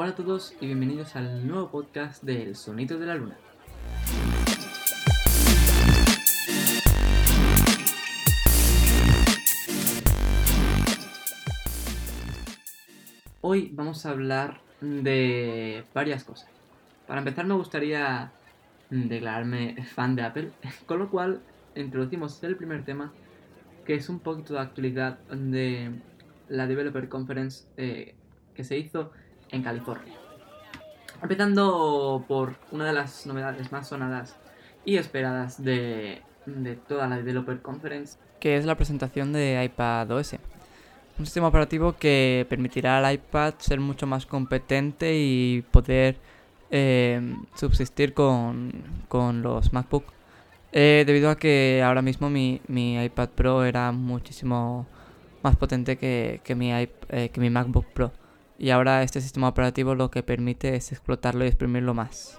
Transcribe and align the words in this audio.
Hola 0.00 0.10
a 0.10 0.14
todos 0.14 0.54
y 0.60 0.66
bienvenidos 0.66 1.16
al 1.16 1.44
nuevo 1.44 1.72
podcast 1.72 2.22
del 2.22 2.54
Sonido 2.54 3.00
de 3.00 3.06
la 3.06 3.16
Luna. 3.16 3.36
Hoy 13.40 13.72
vamos 13.74 14.06
a 14.06 14.10
hablar 14.10 14.60
de 14.80 15.82
varias 15.92 16.22
cosas. 16.22 16.48
Para 17.08 17.18
empezar 17.18 17.46
me 17.46 17.54
gustaría 17.54 18.30
declararme 18.90 19.84
fan 19.96 20.14
de 20.14 20.22
Apple, 20.22 20.52
con 20.86 21.00
lo 21.00 21.10
cual 21.10 21.40
introducimos 21.74 22.40
el 22.44 22.54
primer 22.54 22.84
tema, 22.84 23.12
que 23.84 23.96
es 23.96 24.08
un 24.08 24.20
poquito 24.20 24.54
de 24.54 24.60
actualidad 24.60 25.18
de 25.30 25.90
la 26.48 26.68
Developer 26.68 27.08
Conference 27.08 27.66
eh, 27.76 28.14
que 28.54 28.62
se 28.62 28.78
hizo 28.78 29.10
en 29.50 29.62
California. 29.62 30.14
Empezando 31.22 32.24
por 32.28 32.56
una 32.70 32.86
de 32.86 32.92
las 32.92 33.26
novedades 33.26 33.72
más 33.72 33.88
sonadas 33.88 34.36
y 34.84 34.96
esperadas 34.96 35.62
de, 35.62 36.22
de 36.46 36.76
toda 36.76 37.08
la 37.08 37.16
Developer 37.16 37.60
Conference, 37.60 38.18
que 38.40 38.56
es 38.56 38.64
la 38.64 38.76
presentación 38.76 39.32
de 39.32 39.62
iPad 39.64 40.10
OS. 40.10 40.36
Un 41.18 41.26
sistema 41.26 41.48
operativo 41.48 41.96
que 41.96 42.46
permitirá 42.48 42.98
al 42.98 43.12
iPad 43.12 43.54
ser 43.58 43.80
mucho 43.80 44.06
más 44.06 44.24
competente 44.26 45.18
y 45.18 45.64
poder 45.70 46.16
eh, 46.70 47.34
subsistir 47.54 48.14
con, 48.14 48.72
con, 49.08 49.42
los 49.42 49.72
MacBook. 49.72 50.04
Eh, 50.70 51.02
debido 51.06 51.30
a 51.30 51.36
que 51.36 51.82
ahora 51.84 52.02
mismo 52.02 52.30
mi, 52.30 52.60
mi, 52.68 53.02
iPad 53.02 53.30
Pro 53.30 53.64
era 53.64 53.90
muchísimo 53.90 54.86
más 55.42 55.56
potente 55.56 55.96
que, 55.96 56.40
que 56.44 56.54
mi, 56.54 56.72
eh, 56.72 56.88
que 57.32 57.40
mi 57.40 57.50
MacBook 57.50 57.86
Pro. 57.92 58.12
Y 58.58 58.70
ahora 58.70 59.02
este 59.02 59.20
sistema 59.20 59.48
operativo 59.48 59.94
lo 59.94 60.10
que 60.10 60.22
permite 60.22 60.74
es 60.74 60.92
explotarlo 60.92 61.44
y 61.44 61.48
exprimirlo 61.48 61.94
más. 61.94 62.38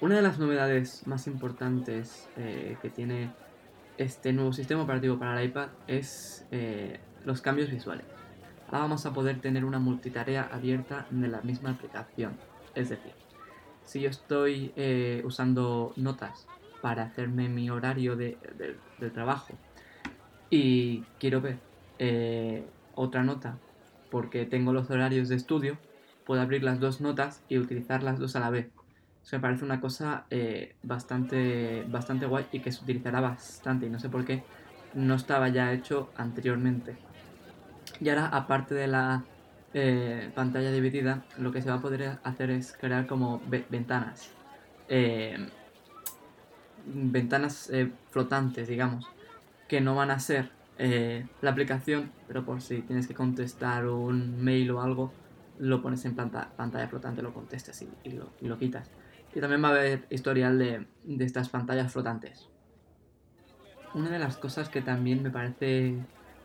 Una 0.00 0.16
de 0.16 0.22
las 0.22 0.38
novedades 0.38 1.06
más 1.06 1.26
importantes 1.26 2.28
que 2.36 2.90
tiene 2.90 3.32
este 3.96 4.32
nuevo 4.32 4.52
sistema 4.52 4.82
operativo 4.82 5.18
para 5.18 5.40
el 5.40 5.48
iPad 5.48 5.68
es 5.86 6.46
los 7.24 7.40
cambios 7.40 7.70
visuales. 7.70 8.06
Ahora 8.68 8.80
vamos 8.80 9.06
a 9.06 9.12
poder 9.12 9.40
tener 9.40 9.64
una 9.64 9.78
multitarea 9.78 10.48
abierta 10.52 11.06
de 11.10 11.28
la 11.28 11.40
misma 11.40 11.70
aplicación. 11.70 12.36
Es 12.74 12.90
decir, 12.90 13.12
si 13.84 14.00
yo 14.00 14.10
estoy 14.10 14.72
eh, 14.76 15.22
usando 15.24 15.94
notas 15.96 16.46
para 16.82 17.04
hacerme 17.04 17.48
mi 17.48 17.70
horario 17.70 18.14
de, 18.14 18.36
trabajo 19.14 19.54
y 20.50 21.00
quiero 21.18 21.40
ver 21.40 21.58
eh, 21.98 22.64
otra 22.94 23.24
nota 23.24 23.56
porque 24.10 24.46
tengo 24.46 24.72
los 24.72 24.90
horarios 24.90 25.28
de 25.28 25.36
estudio, 25.36 25.78
puedo 26.24 26.40
abrir 26.40 26.62
las 26.62 26.80
dos 26.80 27.00
notas 27.00 27.42
y 27.48 27.58
utilizar 27.58 28.02
las 28.02 28.18
dos 28.18 28.36
a 28.36 28.40
la 28.40 28.50
vez. 28.50 28.68
Eso 29.22 29.36
me 29.36 29.40
parece 29.40 29.64
una 29.64 29.80
cosa 29.80 30.24
eh, 30.30 30.74
bastante, 30.82 31.84
bastante 31.88 32.26
guay 32.26 32.46
y 32.52 32.60
que 32.60 32.72
se 32.72 32.82
utilizará 32.82 33.20
bastante 33.20 33.86
y 33.86 33.90
no 33.90 33.98
sé 33.98 34.08
por 34.08 34.24
qué 34.24 34.42
no 34.94 35.14
estaba 35.14 35.48
ya 35.48 35.72
hecho 35.72 36.10
anteriormente. 36.16 36.96
Y 38.00 38.08
ahora, 38.08 38.26
aparte 38.26 38.74
de 38.74 38.86
la 38.86 39.24
eh, 39.74 40.30
pantalla 40.34 40.70
dividida, 40.72 41.24
lo 41.36 41.52
que 41.52 41.62
se 41.62 41.68
va 41.68 41.76
a 41.76 41.80
poder 41.80 42.18
hacer 42.22 42.50
es 42.50 42.72
crear 42.72 43.06
como 43.06 43.42
ventanas. 43.70 44.30
Eh, 44.88 45.48
ventanas 46.86 47.68
eh, 47.70 47.90
flotantes, 48.10 48.68
digamos, 48.68 49.06
que 49.68 49.80
no 49.80 49.94
van 49.94 50.10
a 50.10 50.18
ser 50.20 50.50
la 50.78 51.50
aplicación, 51.50 52.12
pero 52.26 52.44
por 52.44 52.60
si 52.62 52.82
tienes 52.82 53.06
que 53.06 53.14
contestar 53.14 53.86
un 53.86 54.42
mail 54.42 54.70
o 54.70 54.80
algo, 54.80 55.12
lo 55.58 55.82
pones 55.82 56.04
en 56.04 56.14
pantalla 56.14 56.88
flotante, 56.88 57.22
lo 57.22 57.34
contestas 57.34 57.82
y, 57.82 58.10
lo, 58.46 58.58
quitas. 58.58 58.90
Y 59.34 59.40
también 59.40 59.62
va 59.62 59.68
a 59.68 59.70
haber 59.72 60.06
historial 60.10 60.58
de, 60.58 60.86
de 61.04 61.24
estas 61.24 61.48
pantallas 61.48 61.92
flotantes. 61.92 62.48
Una 63.94 64.10
de 64.10 64.18
las 64.18 64.36
cosas 64.36 64.68
que 64.68 64.80
también 64.80 65.22
me 65.22 65.30
parece 65.30 65.96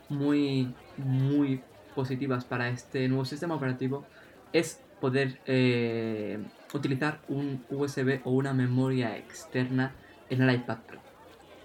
muy, 0.10 0.74
muy 0.98 1.62
positivas 1.94 2.46
para 2.46 2.70
este 2.70 3.08
nuevo 3.08 3.26
sistema 3.26 3.56
operativo 3.56 4.06
es 4.52 4.82
poder 5.00 5.40
eh, 5.46 6.40
utilizar 6.74 7.22
un 7.28 7.66
USB 7.70 8.22
o 8.24 8.32
una 8.32 8.54
memoria 8.54 9.18
externa 9.18 9.94
en 10.30 10.42
el 10.42 10.56
iPad 10.56 10.78
Pro. 10.88 11.00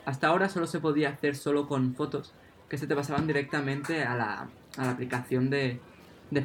Hasta 0.05 0.29
ahora 0.29 0.49
solo 0.49 0.67
se 0.67 0.81
podía 0.81 1.11
hacer 1.11 1.37
solo 1.37 1.69
con 1.69 1.95
fotos 1.95 2.35
que 2.69 2.79
se 2.79 2.87
te 2.87 2.95
pasaban 2.95 3.27
directamente 3.27 4.03
a 4.05 4.15
la, 4.15 4.49
aplicación 4.77 5.51
de, 5.51 5.81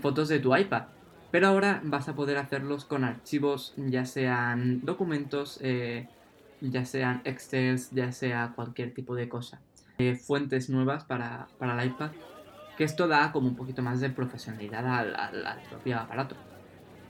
fotos 0.02 0.30
de 0.30 0.40
tu 0.40 0.56
iPad. 0.56 0.84
Pero 1.32 1.48
ahora 1.48 1.82
vas 1.84 2.10
a 2.10 2.16
poder 2.16 2.38
hacerlos 2.38 2.86
con 2.86 3.04
archivos, 3.04 3.74
ya 3.78 4.06
sean 4.06 4.82
documentos, 4.84 5.60
eh, 5.62 6.08
ya 6.62 6.86
sean 6.86 7.22
Excel, 7.26 7.80
ya 7.92 8.12
sea 8.12 8.54
cualquier 8.56 8.94
tipo 8.94 9.16
de 9.16 9.30
cosa. 9.30 9.60
Eh, 9.98 10.16
fuentes 10.16 10.70
nuevas 10.70 11.04
para, 11.04 11.48
para 11.60 11.82
el 11.82 11.90
iPad 11.90 12.12
que 12.78 12.84
esto 12.84 13.08
da 13.08 13.32
como 13.32 13.48
un 13.48 13.56
poquito 13.56 13.82
más 13.82 14.00
de 14.00 14.10
profesionalidad 14.10 14.86
al, 14.88 15.62
propio 15.70 16.00
aparato. 16.00 16.36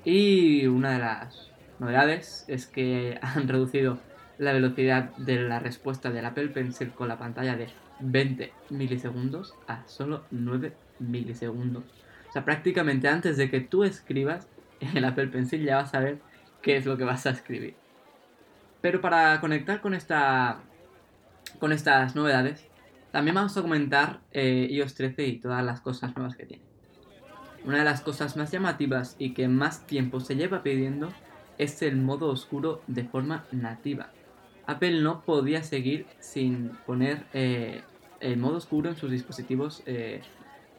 Y 0.03 0.67
una 0.67 0.93
de 0.93 0.99
las 0.99 1.51
novedades 1.79 2.45
es 2.47 2.67
que 2.67 3.19
han 3.21 3.47
reducido 3.47 3.99
la 4.37 4.51
velocidad 4.51 5.15
de 5.17 5.39
la 5.41 5.59
respuesta 5.59 6.09
del 6.09 6.25
Apple 6.25 6.49
Pencil 6.49 6.91
con 6.91 7.07
la 7.07 7.17
pantalla 7.17 7.55
de 7.55 7.69
20 8.03 8.53
milisegundos 8.69 9.55
a 9.67 9.87
solo 9.87 10.23
9 10.31 10.73
milisegundos. 10.99 11.83
O 12.29 12.31
sea, 12.31 12.45
prácticamente 12.45 13.07
antes 13.07 13.37
de 13.37 13.49
que 13.49 13.61
tú 13.61 13.83
escribas, 13.83 14.47
el 14.95 15.05
Apple 15.05 15.27
Pencil 15.27 15.63
ya 15.63 15.77
va 15.77 15.81
a 15.83 15.87
saber 15.87 16.19
qué 16.61 16.77
es 16.77 16.85
lo 16.85 16.97
que 16.97 17.03
vas 17.03 17.25
a 17.25 17.31
escribir. 17.31 17.75
Pero 18.81 19.01
para 19.01 19.39
conectar 19.39 19.81
con 19.81 19.93
esta 19.93 20.59
con 21.59 21.71
estas 21.71 22.15
novedades, 22.15 22.67
también 23.11 23.35
vamos 23.35 23.55
a 23.55 23.61
comentar 23.61 24.21
eh, 24.31 24.67
iOS 24.71 24.95
13 24.95 25.27
y 25.27 25.39
todas 25.39 25.63
las 25.63 25.81
cosas 25.81 26.15
nuevas 26.15 26.35
que 26.35 26.45
tiene. 26.45 26.63
Una 27.63 27.77
de 27.77 27.83
las 27.85 28.01
cosas 28.01 28.35
más 28.35 28.51
llamativas 28.51 29.15
y 29.19 29.33
que 29.33 29.47
más 29.47 29.85
tiempo 29.85 30.19
se 30.19 30.35
lleva 30.35 30.63
pidiendo 30.63 31.13
es 31.57 31.81
el 31.81 31.95
modo 31.95 32.27
oscuro 32.29 32.81
de 32.87 33.03
forma 33.03 33.45
nativa. 33.51 34.09
Apple 34.65 35.01
no 35.01 35.21
podía 35.21 35.63
seguir 35.63 36.07
sin 36.19 36.69
poner 36.85 37.25
eh, 37.33 37.81
el 38.23 38.37
modo 38.37 38.57
oscuro 38.57 38.89
en 38.89 38.95
sus 38.95 39.11
dispositivos 39.11 39.83
eh, 39.85 40.21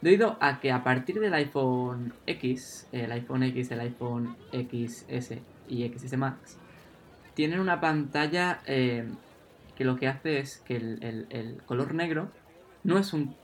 debido 0.01 0.37
a 0.41 0.61
que 0.61 0.73
a 0.73 0.83
partir 0.83 1.21
del 1.21 1.35
iPhone 1.35 2.13
X, 2.27 2.89
el 2.93 3.13
iPhone 3.13 3.43
X, 3.45 3.71
el 3.71 3.81
iPhone 3.81 4.37
XS 4.53 5.35
y 5.69 5.89
XS 5.89 6.17
Max, 6.17 6.59
tienen 7.35 7.61
una 7.61 7.81
pantalla 7.81 8.61
que 9.77 9.85
lo 9.85 9.97
que 9.97 10.09
hace 10.09 10.39
es 10.39 10.59
que 10.59 10.77
el, 10.77 11.63
color 11.67 11.95
negro 11.95 12.31
no 12.83 12.99
es 12.99 13.13
un, 13.13 13.35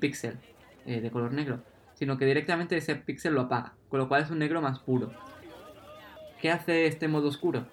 píxel 0.00 0.38
eh, 0.86 1.00
de 1.00 1.10
color 1.10 1.32
negro, 1.32 1.60
sino 1.94 2.18
que 2.18 2.26
directamente 2.26 2.76
ese 2.76 2.94
píxel 2.96 3.34
lo 3.34 3.42
apaga, 3.42 3.74
con 3.88 3.98
lo 3.98 4.08
cual 4.08 4.22
es 4.22 4.30
un 4.30 4.38
negro 4.38 4.60
más 4.60 4.78
puro. 4.80 5.12
¿Qué 6.40 6.50
hace 6.50 6.86
este 6.86 7.08
modo 7.08 7.28
oscuro? 7.28 7.66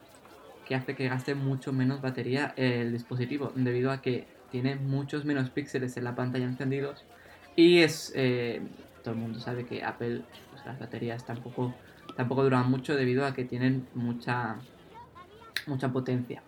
Que 0.66 0.76
hace 0.76 0.96
que 0.96 1.08
gaste 1.08 1.36
mucho 1.36 1.74
menos 1.74 2.02
batería 2.02 2.54
el 2.56 2.92
dispositivo, 2.92 3.52
debido 3.56 3.92
a 3.92 4.02
que 4.02 4.28
tiene 4.52 4.76
muchos 4.76 5.26
menos 5.26 5.50
píxeles 5.50 5.98
en 5.98 6.04
la 6.04 6.16
pantalla 6.16 6.46
encendidos 6.46 7.06
y 7.56 7.80
es... 7.80 8.12
Eh, 8.16 8.62
todo 9.04 9.14
el 9.14 9.20
mundo 9.20 9.40
sabe 9.40 9.66
que 9.66 9.84
Apple, 9.84 10.22
pues, 10.52 10.66
las 10.66 10.80
baterías 10.80 11.26
tampoco, 11.26 11.74
tampoco 12.16 12.44
duran 12.44 12.70
mucho 12.70 12.96
debido 12.96 13.26
a 13.26 13.34
que 13.34 13.46
tienen 13.46 13.88
mucha, 13.96 14.58
mucha 15.68 15.92
potencia. 15.92 16.44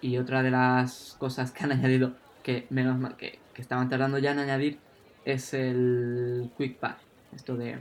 Y 0.00 0.18
otra 0.18 0.42
de 0.42 0.50
las 0.50 1.16
cosas 1.18 1.52
que 1.52 1.64
han 1.64 1.72
añadido, 1.78 2.14
que 2.42 2.66
menos 2.70 2.98
mal 2.98 3.16
que, 3.16 3.38
estaban 3.56 3.88
tardando 3.88 4.18
ya 4.18 4.32
en 4.32 4.40
añadir, 4.40 4.78
es 5.24 5.54
el 5.54 6.50
Quick 6.58 6.78
Pad. 6.78 6.96
Esto 7.34 7.56
de, 7.56 7.78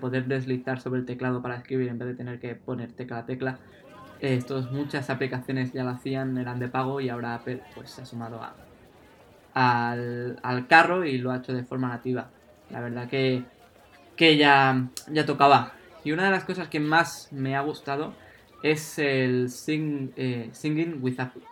poder 0.00 0.26
deslizar 0.26 0.80
sobre 0.80 1.00
el 1.00 1.06
teclado 1.06 1.42
para 1.42 1.56
escribir 1.56 1.88
en 1.88 1.98
vez 1.98 2.08
de 2.08 2.14
tener 2.14 2.38
que 2.38 2.54
poner 2.54 2.92
tecla 2.92 3.18
a 3.18 3.26
tecla. 3.26 3.58
Estos, 4.24 4.72
muchas 4.72 5.10
aplicaciones 5.10 5.72
ya 5.72 5.84
lo 5.84 5.90
hacían, 5.90 6.38
eran 6.38 6.58
de 6.58 6.68
pago 6.68 7.00
y 7.00 7.08
ahora 7.08 7.34
Apple 7.34 7.60
pues, 7.74 7.90
se 7.90 8.02
ha 8.02 8.06
sumado 8.06 8.40
a, 9.54 9.92
al, 9.92 10.66
carro 10.66 11.04
y 11.04 11.18
lo 11.18 11.30
ha 11.30 11.36
hecho 11.36 11.52
de 11.52 11.64
forma 11.64 11.88
nativa. 11.88 12.30
La 12.70 12.80
verdad 12.80 13.08
que, 13.08 13.44
que 14.16 14.36
ya, 14.36 14.88
ya 15.10 15.26
tocaba. 15.26 15.72
Y 16.04 16.12
una 16.12 16.24
de 16.24 16.30
las 16.30 16.44
cosas 16.44 16.68
que 16.68 16.80
más 16.80 17.28
me 17.32 17.54
ha 17.56 17.60
gustado 17.60 18.14
es 18.62 18.98
el 18.98 19.48
eh, 20.16 20.48
Singing 20.52 20.98
with 21.02 21.20
Apple 21.20 21.42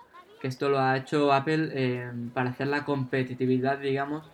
que 0.43 0.49
esto 0.49 0.69
lo 0.69 0.81
ha 0.81 0.97
hecho 0.97 1.33
Apple 1.33 1.71
eh, 1.73 2.11
para 2.35 2.51
hacer 2.51 2.67
la 2.67 2.85
competitividad, 2.85 3.79
digamos, 3.79 4.29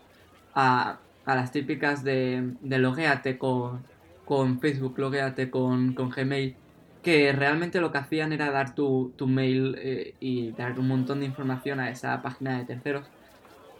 a, 0.54 1.00
las 1.26 1.52
típicas 1.52 2.02
de, 2.02 2.54
de 2.62 2.78
logueate 2.78 3.36
con, 3.36 3.84
con 4.24 4.58
Facebook, 4.58 4.98
logueate 4.98 5.50
con, 5.50 5.92
con 5.92 6.08
Gmail, 6.08 6.56
que 7.02 7.32
realmente 7.32 7.80
lo 7.80 7.92
que 7.92 7.98
hacían 7.98 8.32
era 8.32 8.50
dar 8.50 8.74
tu, 8.74 9.12
mail 9.26 9.76
eh, 9.78 10.14
y 10.20 10.52
dar 10.52 10.78
un 10.78 10.88
montón 10.88 11.20
de 11.20 11.26
información 11.26 11.80
a 11.80 11.90
esa 11.90 12.20
página 12.22 12.58
de 12.58 12.64
terceros. 12.64 13.06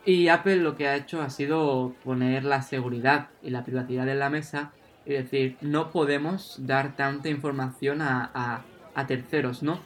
Y 0.05 0.29
Apple 0.29 0.57
lo 0.57 0.77
que 0.77 0.89
ha 0.89 0.97
hecho 0.97 1.21
ha 1.23 1.31
sido 1.31 1.95
poner 2.05 2.45
la 2.45 2.63
seguridad 2.63 3.29
y 3.43 3.51
la 3.51 3.65
privacidad 3.65 4.09
en 4.09 4.21
la 4.21 4.31
mesa 4.31 4.73
Es 5.05 5.25
decir, 5.25 5.57
no 5.61 5.91
podemos 5.91 6.57
dar 6.67 6.97
tanta 6.97 7.29
información 7.29 8.01
a, 8.03 8.65
a, 8.95 9.07
terceros, 9.07 9.63
¿no? 9.63 9.81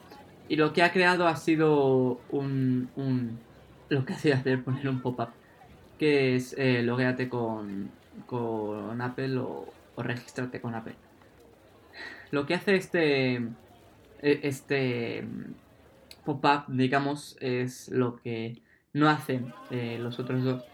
Y 0.49 0.57
lo 0.57 0.73
que 0.73 0.83
ha 0.83 0.93
creado 0.93 1.29
ha 1.29 1.37
sido 1.37 2.21
un, 2.31 2.91
un 2.97 3.39
lo 3.89 4.05
que 4.05 4.15
hacía 4.15 4.37
hacer 4.37 4.63
poner 4.65 4.89
un 4.89 5.01
pop-up, 5.01 5.29
que 5.99 6.37
es 6.37 6.55
eh, 6.59 6.83
logueate 6.83 7.29
con, 7.29 7.91
con 8.27 9.01
Apple 9.01 9.39
o, 9.39 9.67
o 9.97 10.03
registrarte 10.03 10.61
con 10.61 10.75
Apple. 10.75 10.95
Lo 12.33 12.47
que 12.47 12.55
hace 12.55 12.77
este, 12.77 13.35
e, 13.35 14.41
este 14.43 15.23
pop-up, 16.25 16.65
digamos, 16.67 17.37
es 17.41 17.91
lo 17.91 18.17
que 18.17 18.63
no 18.95 19.11
hacen 19.11 19.53
eh, 19.71 19.99
los 20.01 20.19
otros 20.19 20.43
dos, 20.43 20.65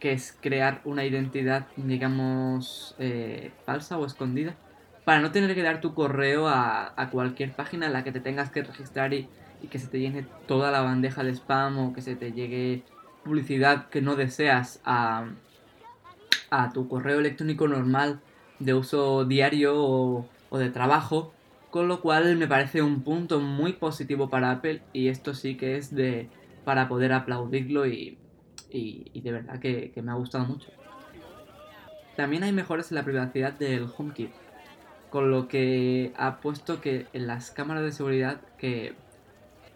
que 0.00 0.12
es 0.12 0.36
crear 0.40 0.80
una 0.86 1.04
identidad, 1.04 1.66
digamos, 1.76 2.96
eh, 2.98 3.52
falsa 3.66 3.98
o 3.98 4.06
escondida, 4.06 4.56
para 5.04 5.20
no 5.20 5.32
tener 5.32 5.54
que 5.54 5.62
dar 5.62 5.82
tu 5.82 5.92
correo 5.92 6.48
a, 6.48 6.94
cualquier 7.12 7.52
página 7.52 7.86
en 7.86 7.92
la 7.92 8.04
que 8.04 8.12
te 8.12 8.20
tengas 8.20 8.50
que 8.50 8.62
registrar 8.62 9.12
y, 9.12 9.28
que 9.70 9.78
se 9.78 9.88
te 9.88 10.00
llene 10.00 10.26
toda 10.46 10.70
la 10.70 10.80
bandeja 10.80 11.22
de 11.22 11.34
spam 11.34 11.78
o 11.78 11.92
que 11.92 12.00
se 12.00 12.16
te 12.16 12.32
llegue 12.32 12.84
publicidad 13.22 13.90
que 13.90 14.00
no 14.00 14.16
deseas 14.16 14.80
a, 14.84 15.26
a 16.50 16.72
tu 16.72 16.88
correo 16.88 17.20
electrónico 17.20 17.68
normal 17.68 18.20
de 18.58 18.74
uso 18.74 19.24
diario 19.24 19.74
o, 19.76 20.26
o 20.52 20.58
de 20.58 20.68
trabajo, 20.68 21.32
con 21.70 21.88
lo 21.88 22.02
cual 22.02 22.36
me 22.36 22.46
parece 22.46 22.82
un 22.82 23.02
punto 23.02 23.40
muy 23.40 23.72
positivo 23.72 24.28
para 24.28 24.50
Apple 24.50 24.82
y 24.92 25.08
esto 25.08 25.32
sí 25.32 25.56
que 25.56 25.78
es 25.78 25.94
de 25.94 26.28
para 26.66 26.88
poder 26.88 27.14
aplaudirlo 27.14 27.86
y, 27.86 28.18
y, 28.70 29.20
de 29.22 29.32
verdad 29.32 29.58
que, 29.58 29.90
me 30.02 30.12
ha 30.12 30.14
gustado 30.14 30.44
mucho. 30.44 30.68
También 32.16 32.42
hay 32.42 32.52
mejores 32.52 32.92
en 32.92 32.96
la 32.96 33.02
privacidad 33.02 33.54
del 33.54 33.88
HomeKit, 33.96 34.30
con 35.08 35.30
lo 35.30 35.48
que 35.48 36.12
ha 36.18 36.36
puesto 36.40 36.82
que 36.82 37.06
en 37.14 37.26
las 37.26 37.50
cámaras 37.50 37.82
de 37.82 37.92
seguridad 37.92 38.42
que, 38.58 38.94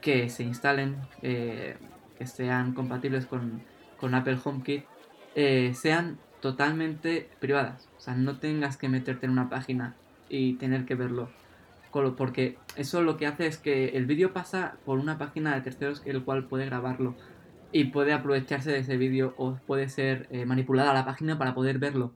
que 0.03 0.29
se 0.29 0.43
instalen, 0.43 0.99
eh, 1.23 1.79
que 2.19 2.27
sean 2.27 2.75
compatibles 2.75 3.25
con, 3.25 3.63
con 3.97 4.15
Apple 4.15 4.39
HomeKit, 4.45 4.85
eh, 5.35 5.73
sean 5.75 6.19
totalmente 6.41 7.31
privadas. 7.41 7.89
O 7.97 8.01
sea, 8.01 8.15
no 8.15 8.39
tengas 8.39 8.77
que 8.77 8.91
meterte 8.91 9.25
en 9.25 9.33
una 9.33 9.49
página 9.49 9.97
y 10.29 10.55
tener 10.55 10.85
que 10.85 10.95
verlo. 10.95 11.29
Porque 12.17 12.59
eso 12.77 13.03
lo 13.03 13.17
que 13.17 13.27
hace 13.27 13.47
es 13.47 13.57
que 13.57 13.89
el 13.97 14.05
vídeo 14.05 14.33
pasa 14.35 14.77
por 14.85 14.99
una 14.99 15.17
página 15.17 15.55
de 15.55 15.63
terceros 15.63 16.03
el 16.05 16.23
cual 16.25 16.45
puede 16.45 16.67
grabarlo 16.67 17.15
y 17.73 17.85
puede 17.85 18.13
aprovecharse 18.13 18.71
de 18.71 18.79
ese 18.79 18.97
vídeo 18.99 19.35
o 19.39 19.57
puede 19.67 19.89
ser 19.89 20.27
eh, 20.31 20.45
manipulada 20.45 20.93
la 20.93 21.07
página 21.07 21.39
para 21.39 21.55
poder 21.55 21.79
verlo. 21.79 22.13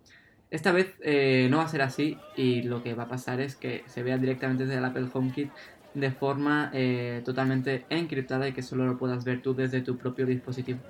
Esta 0.51 0.73
vez 0.73 0.95
eh, 1.01 1.49
no 1.51 1.59
va 1.59 1.65
a 1.65 1.69
ser 1.69 1.81
así 1.81 2.19
y 2.37 2.63
lo 2.63 2.83
que 2.83 2.95
va 2.95 3.05
a 3.05 3.09
pasar 3.09 3.41
es 3.41 3.57
que 3.57 3.83
se 3.87 4.03
vea 4.03 4.19
directamente 4.19 4.67
desde 4.67 4.79
el 4.79 4.85
Apple 4.85 5.09
HomeKit 5.13 5.51
de 5.95 6.11
forma 6.11 6.71
eh, 6.75 7.23
totalmente 7.25 7.87
encriptada 7.89 8.49
y 8.49 8.53
que 8.53 8.63
solo 8.63 8.87
lo 8.87 8.99
puedas 8.99 9.25
ver 9.25 9.41
tú 9.41 9.55
desde 9.55 9.81
tu 9.81 9.97
propio 9.97 10.27
dispositivo. 10.27 10.81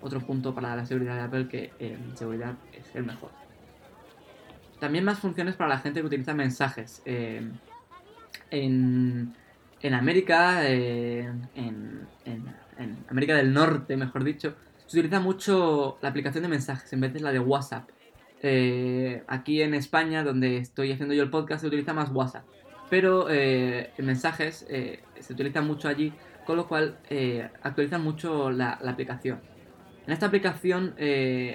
Otro 0.00 0.20
punto 0.20 0.54
para 0.54 0.74
la 0.74 0.86
seguridad 0.86 1.16
de 1.16 1.22
Apple 1.22 1.48
que 1.48 1.72
en 1.80 2.16
seguridad 2.16 2.54
es 2.72 2.94
el 2.94 3.04
mejor. 3.04 3.47
También 4.80 5.04
más 5.04 5.18
funciones 5.18 5.56
para 5.56 5.70
la 5.70 5.78
gente 5.78 6.00
que 6.00 6.06
utiliza 6.06 6.34
mensajes. 6.34 7.02
en, 7.04 7.60
en 8.50 9.94
América, 9.94 10.68
en, 10.68 11.48
en 11.54 12.08
en 12.78 13.04
América 13.08 13.36
del 13.36 13.52
Norte, 13.52 13.96
mejor 13.96 14.24
dicho, 14.24 14.54
se 14.86 14.98
utiliza 14.98 15.20
mucho 15.20 15.98
la 16.00 16.08
aplicación 16.08 16.42
de 16.42 16.48
mensajes 16.48 16.92
en 16.92 17.00
vez 17.00 17.12
de 17.12 17.20
la 17.20 17.32
de 17.32 17.40
WhatsApp. 17.40 17.88
Eh, 18.40 19.22
aquí 19.26 19.60
en 19.62 19.74
España, 19.74 20.22
donde 20.22 20.58
estoy 20.58 20.92
haciendo 20.92 21.14
yo 21.14 21.22
el 21.24 21.30
podcast, 21.30 21.62
se 21.62 21.66
utiliza 21.66 21.92
más 21.92 22.10
WhatsApp. 22.10 22.44
Pero 22.88 23.28
eh, 23.28 23.90
en 23.98 24.06
mensajes 24.06 24.64
eh, 24.70 25.00
se 25.18 25.32
utiliza 25.32 25.60
mucho 25.60 25.88
allí, 25.88 26.12
con 26.46 26.56
lo 26.56 26.66
cual 26.68 26.98
actualizan 27.62 28.02
mucho 28.02 28.50
la, 28.50 28.72
aplicación. 28.72 29.40
En 30.06 30.12
esta 30.14 30.26
aplicación 30.26 30.94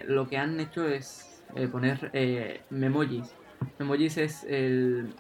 lo 0.05 0.27
que 0.27 0.37
han 0.37 0.59
hecho 0.59 0.87
es 0.87 1.32
poner 1.71 2.61
memojis. 2.69 3.33
Memojis 3.79 4.17
es 4.17 4.43
el, 4.43 5.13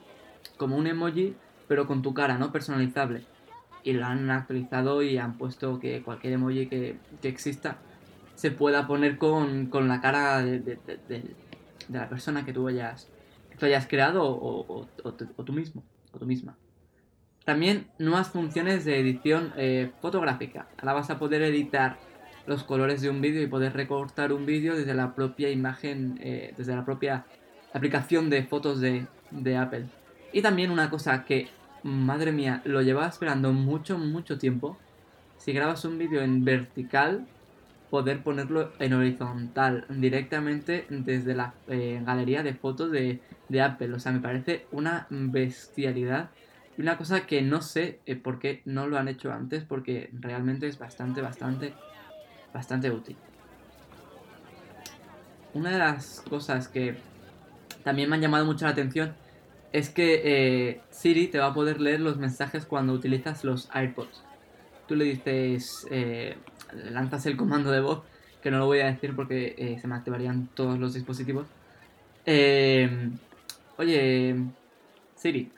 como 0.57 0.77
un 0.77 0.87
emoji, 0.87 1.35
pero 1.67 1.87
con 1.87 2.01
tu 2.01 2.13
cara, 2.13 2.37
¿no? 2.37 2.51
Personalizable 2.51 3.25
y 3.83 3.93
lo 3.93 4.05
han 4.05 4.29
actualizado 4.31 5.03
y 5.03 5.17
han 5.17 5.37
puesto 5.37 5.79
que 5.79 6.01
cualquier 6.01 6.33
emoji 6.33 6.67
que, 6.67 6.97
exista 7.23 7.77
se 8.35 8.49
pueda 8.51 8.87
poner 8.87 9.17
con, 9.17 9.69
la 9.87 10.01
cara 10.01 10.41
de, 10.41 10.79
la 11.89 12.09
persona 12.09 12.45
que 12.45 12.53
tú 12.53 12.67
hayas, 12.67 13.09
que 13.57 13.65
hayas 13.65 13.87
creado 13.87 14.23
o, 14.23 14.87
tú 15.45 15.53
mismo 15.53 15.83
o 16.11 16.19
tú 16.19 16.25
misma. 16.25 16.57
También 17.45 17.87
nuevas 17.99 18.29
funciones 18.29 18.85
de 18.85 18.99
edición 18.99 19.51
eh, 19.57 19.91
fotográfica. 20.01 20.69
Ahora 20.77 20.93
vas 20.93 21.09
a 21.09 21.19
poder 21.19 21.41
editar 21.41 21.99
los 22.45 22.63
colores 22.63 23.01
de 23.01 23.09
un 23.09 23.21
vídeo 23.21 23.41
y 23.41 23.47
poder 23.47 23.73
recortar 23.73 24.33
un 24.33 24.45
vídeo 24.45 24.75
desde 24.75 24.93
la 24.93 25.15
propia 25.15 25.49
imagen, 25.49 26.19
eh, 26.21 26.53
desde 26.57 26.75
la 26.75 26.85
propia 26.85 27.25
aplicación 27.73 28.29
de 28.29 28.43
fotos 28.43 28.79
de, 28.79 29.05
de 29.31 29.57
Apple. 29.57 29.85
Y 30.31 30.41
también 30.41 30.71
una 30.71 30.89
cosa 30.89 31.23
que 31.25 31.47
madre 31.83 32.31
mía, 32.31 32.61
lo 32.65 32.81
llevaba 32.81 33.07
esperando 33.07 33.53
mucho, 33.53 33.97
mucho 33.97 34.37
tiempo. 34.37 34.77
Si 35.37 35.51
grabas 35.51 35.85
un 35.85 35.97
vídeo 35.97 36.21
en 36.21 36.45
vertical, 36.45 37.27
poder 37.89 38.23
ponerlo 38.23 38.71
en 38.79 38.93
horizontal 38.93 39.85
directamente 39.89 40.85
desde 40.89 41.35
la 41.35 41.53
eh, 41.67 42.01
galería 42.03 42.41
de 42.41 42.53
fotos 42.53 42.91
de, 42.91 43.19
Apple. 43.61 43.93
O 43.93 43.99
sea, 43.99 44.11
me 44.11 44.19
parece 44.19 44.65
una 44.71 45.05
bestialidad. 45.09 46.31
Y 46.75 46.81
una 46.81 46.97
cosa 46.97 47.27
que 47.27 47.43
no 47.43 47.61
sé 47.61 47.99
eh, 48.07 48.15
por 48.15 48.39
qué 48.39 48.63
no 48.65 48.87
lo 48.87 48.97
han 48.97 49.07
hecho 49.07 49.31
antes, 49.31 49.63
porque 49.63 50.09
realmente 50.11 50.65
es 50.67 50.79
bastante, 50.79 51.21
bastante, 51.21 51.73
bastante 52.53 52.91
útil. 52.91 53.15
Una 55.53 55.71
de 55.71 55.79
las 55.79 56.21
cosas 56.29 56.67
que 56.67 56.97
también 57.83 58.09
me 58.09 58.15
han 58.15 58.21
llamado 58.21 58.45
mucho 58.45 58.65
la 58.65 58.71
atención 58.71 59.13
es 59.71 59.89
que 59.89 60.21
eh, 60.23 60.81
Siri 60.91 61.27
te 61.27 61.39
va 61.39 61.47
a 61.47 61.53
poder 61.53 61.81
leer 61.81 61.99
los 61.99 62.17
mensajes 62.17 62.65
cuando 62.65 62.93
utilizas 62.93 63.43
los 63.43 63.69
AirPods. 63.73 64.23
Tú 64.87 64.95
le 64.95 65.05
dices, 65.05 65.87
eh, 65.89 66.37
lanzas 66.91 67.25
el 67.25 67.37
comando 67.37 67.71
de 67.71 67.81
voz, 67.81 68.03
que 68.41 68.51
no 68.51 68.59
lo 68.59 68.65
voy 68.67 68.79
a 68.79 68.85
decir 68.85 69.15
porque 69.15 69.55
eh, 69.57 69.79
se 69.79 69.87
me 69.87 69.95
activarían 69.95 70.47
todos 70.53 70.77
los 70.77 70.93
dispositivos. 70.93 71.47
oye, 73.77 74.35
Siri, 75.15 75.51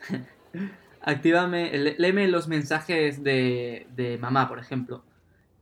actívame, 1.02 1.70
léeme 1.98 2.28
los 2.28 2.48
mensajes 2.48 3.22
de, 3.22 3.86
de 3.96 4.18
mamá, 4.18 4.48
por 4.48 4.58
ejemplo. 4.58 5.02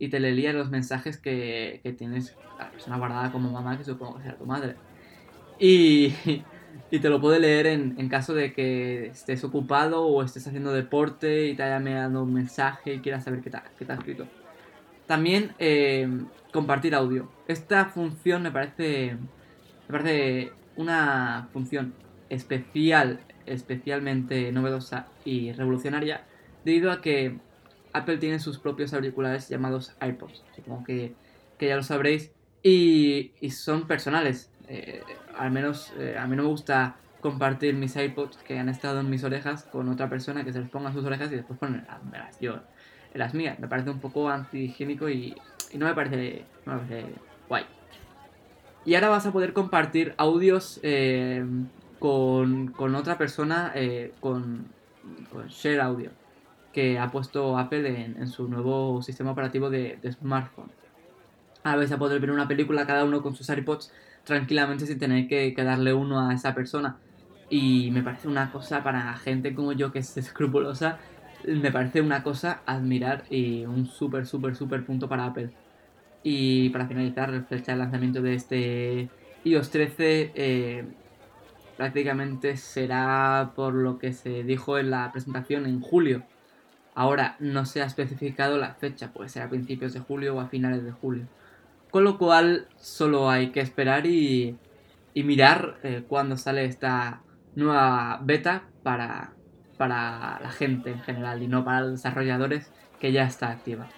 Y 0.04 0.08
te 0.08 0.20
leería 0.20 0.52
los 0.52 0.70
mensajes 0.70 1.16
que, 1.16 1.80
que 1.82 1.92
tienes 1.92 2.36
la 2.58 2.70
persona 2.70 2.98
guardada 2.98 3.32
como 3.32 3.50
mamá, 3.50 3.78
que 3.78 3.84
supongo 3.84 4.16
que 4.16 4.24
será 4.24 4.36
tu 4.36 4.44
madre. 4.44 4.76
Y, 5.58 6.14
y 6.90 6.98
te 6.98 7.08
lo 7.08 7.22
puede 7.22 7.40
leer 7.40 7.66
en, 7.66 8.08
caso 8.10 8.34
de 8.34 8.52
que 8.52 9.06
estés 9.06 9.44
ocupado 9.44 10.04
o 10.04 10.22
estés 10.22 10.46
haciendo 10.46 10.72
deporte 10.72 11.46
y 11.46 11.54
te 11.54 11.62
haya 11.62 11.80
mandado 11.80 12.22
un 12.22 12.34
mensaje 12.34 12.94
y 12.94 12.98
quieras 13.00 13.24
saber 13.24 13.40
qué 13.40 13.48
te, 13.48 13.58
qué 13.78 13.90
ha 13.90 13.94
escrito. 13.94 14.26
También 15.06 15.52
eh, 15.58 16.06
compartir 16.52 16.94
audio. 16.94 17.30
Esta 17.48 17.86
función 17.86 18.42
me 18.42 18.50
parece, 18.50 19.16
me 19.88 19.98
parece 19.98 20.52
una 20.76 21.48
función 21.52 21.94
especial, 22.28 23.20
especialmente 23.46 24.52
novedosa 24.52 25.06
y 25.24 25.52
revolucionaria, 25.52 26.24
debido 26.64 26.92
a 26.92 27.00
que 27.00 27.38
Apple 27.94 28.18
tiene 28.18 28.40
sus 28.40 28.58
propios 28.58 28.92
auriculares 28.92 29.48
llamados 29.48 29.94
AirPods. 30.00 30.42
Supongo 30.54 30.84
que, 30.84 31.14
que 31.56 31.68
ya 31.68 31.76
lo 31.76 31.82
sabréis. 31.82 32.32
Y, 32.62 33.30
y 33.40 33.50
son 33.50 33.86
personales. 33.86 34.50
Eh, 34.68 35.02
al 35.38 35.50
menos 35.50 35.92
eh, 35.98 36.16
a 36.18 36.26
mí 36.26 36.36
no 36.36 36.42
me 36.42 36.48
gusta 36.48 36.96
compartir 37.20 37.74
mis 37.74 37.96
iPods 37.96 38.38
que 38.38 38.58
han 38.58 38.68
estado 38.68 39.00
en 39.00 39.08
mis 39.08 39.22
orejas 39.22 39.64
con 39.64 39.88
otra 39.88 40.08
persona 40.08 40.44
que 40.44 40.52
se 40.52 40.60
les 40.60 40.68
ponga 40.68 40.92
sus 40.92 41.04
orejas 41.04 41.30
y 41.32 41.36
después 41.36 41.58
ponen 41.58 41.86
las, 42.12 42.40
yo, 42.40 42.60
las 43.14 43.32
mías. 43.32 43.58
Me 43.60 43.68
parece 43.68 43.90
un 43.90 44.00
poco 44.00 44.28
antihigiénico 44.28 45.08
y, 45.08 45.34
y 45.72 45.78
no, 45.78 45.86
me 45.86 45.94
parece, 45.94 46.44
no 46.66 46.74
me 46.74 46.78
parece 46.80 47.06
guay. 47.48 47.64
Y 48.84 48.96
ahora 48.96 49.08
vas 49.08 49.24
a 49.24 49.32
poder 49.32 49.52
compartir 49.52 50.14
audios 50.18 50.80
eh, 50.82 51.44
con, 52.00 52.68
con, 52.72 52.94
otra 52.96 53.16
persona 53.16 53.72
con, 54.20 54.66
Share 55.48 55.80
Audio 55.80 56.10
que 56.74 56.98
ha 56.98 57.10
puesto 57.10 57.56
Apple 57.56 58.14
en, 58.18 58.28
su 58.28 58.48
nuevo 58.48 59.00
sistema 59.00 59.30
operativo 59.30 59.70
de, 59.70 59.98
de 60.02 60.12
smartphone. 60.12 60.70
Ahora 61.62 61.78
vais 61.78 61.92
a 61.92 61.98
poder 61.98 62.20
ver 62.20 62.30
una 62.30 62.46
película 62.46 62.86
cada 62.86 63.04
uno 63.04 63.22
con 63.22 63.34
sus 63.34 63.48
iPods 63.48 63.90
tranquilamente 64.24 64.86
sin 64.86 64.98
tener 64.98 65.28
que, 65.28 65.54
darle 65.56 65.92
uno 65.92 66.28
a 66.28 66.34
esa 66.34 66.54
persona. 66.54 66.96
Y 67.50 67.90
me 67.92 68.02
parece 68.02 68.28
una 68.28 68.50
cosa 68.50 68.82
para 68.82 69.14
gente 69.16 69.54
como 69.54 69.72
yo 69.72 69.92
que 69.92 70.00
es 70.00 70.16
escrupulosa, 70.16 70.98
me 71.46 71.70
parece 71.70 72.00
una 72.00 72.22
cosa 72.22 72.62
admirar 72.66 73.24
y 73.30 73.64
un 73.66 73.86
súper, 73.86 74.26
súper, 74.26 74.56
súper 74.56 74.84
punto 74.84 75.08
para 75.08 75.26
Apple. 75.26 75.50
Y 76.22 76.70
para 76.70 76.86
finalizar, 76.86 77.44
fecha 77.46 77.74
el 77.74 77.80
lanzamiento 77.80 78.22
de 78.22 78.34
este 78.34 79.10
iOS 79.44 79.70
13, 79.70 80.32
eh, 80.34 80.84
prácticamente 81.76 82.56
será 82.56 83.52
por 83.54 83.74
lo 83.74 83.98
que 83.98 84.14
se 84.14 84.42
dijo 84.42 84.78
en 84.78 84.90
la 84.90 85.12
presentación 85.12 85.66
en 85.66 85.80
julio. 85.80 86.22
Ahora 86.94 87.36
no 87.40 87.66
se 87.66 87.82
ha 87.82 87.86
especificado 87.86 88.56
la 88.56 88.74
fecha, 88.74 89.12
puede 89.12 89.28
ser 89.28 89.42
a 89.42 89.48
principios 89.48 89.92
de 89.92 90.00
julio 90.00 90.36
o 90.36 90.40
a 90.40 90.48
finales 90.48 90.84
de 90.84 90.92
julio. 90.92 91.26
Con 91.90 92.04
lo 92.04 92.18
cual 92.18 92.68
solo 92.76 93.30
hay 93.30 93.50
que 93.50 93.60
esperar 93.60 94.06
y, 94.06 94.58
mirar 95.14 95.78
eh, 95.82 96.04
cuándo 96.06 96.36
sale 96.36 96.64
esta 96.64 97.22
nueva 97.54 98.20
beta 98.22 98.64
para, 98.82 99.32
para 99.76 100.40
la 100.40 100.50
gente 100.50 100.90
en 100.90 101.00
general 101.00 101.42
y 101.42 101.48
no 101.48 101.64
para 101.64 101.82
los 101.82 101.92
desarrolladores 101.92 102.70
que 103.00 103.12
ya 103.12 103.24
está 103.24 103.50
activa. 103.50 103.88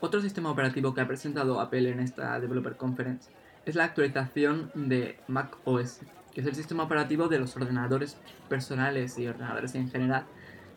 Otro 0.00 0.20
sistema 0.20 0.50
operativo 0.50 0.94
que 0.94 1.00
ha 1.00 1.08
presentado 1.08 1.60
Apple 1.60 1.90
en 1.90 2.00
esta 2.00 2.38
Developer 2.38 2.76
Conference 2.76 3.30
es 3.64 3.74
la 3.74 3.84
actualización 3.84 4.70
de 4.74 5.18
Mac 5.26 5.56
OS, 5.64 6.00
que 6.32 6.40
es 6.40 6.46
el 6.46 6.54
sistema 6.54 6.84
operativo 6.84 7.28
de 7.28 7.38
los 7.38 7.56
ordenadores 7.56 8.16
personales 8.48 9.18
y 9.18 9.26
ordenadores 9.26 9.74
en 9.74 9.90
general 9.90 10.24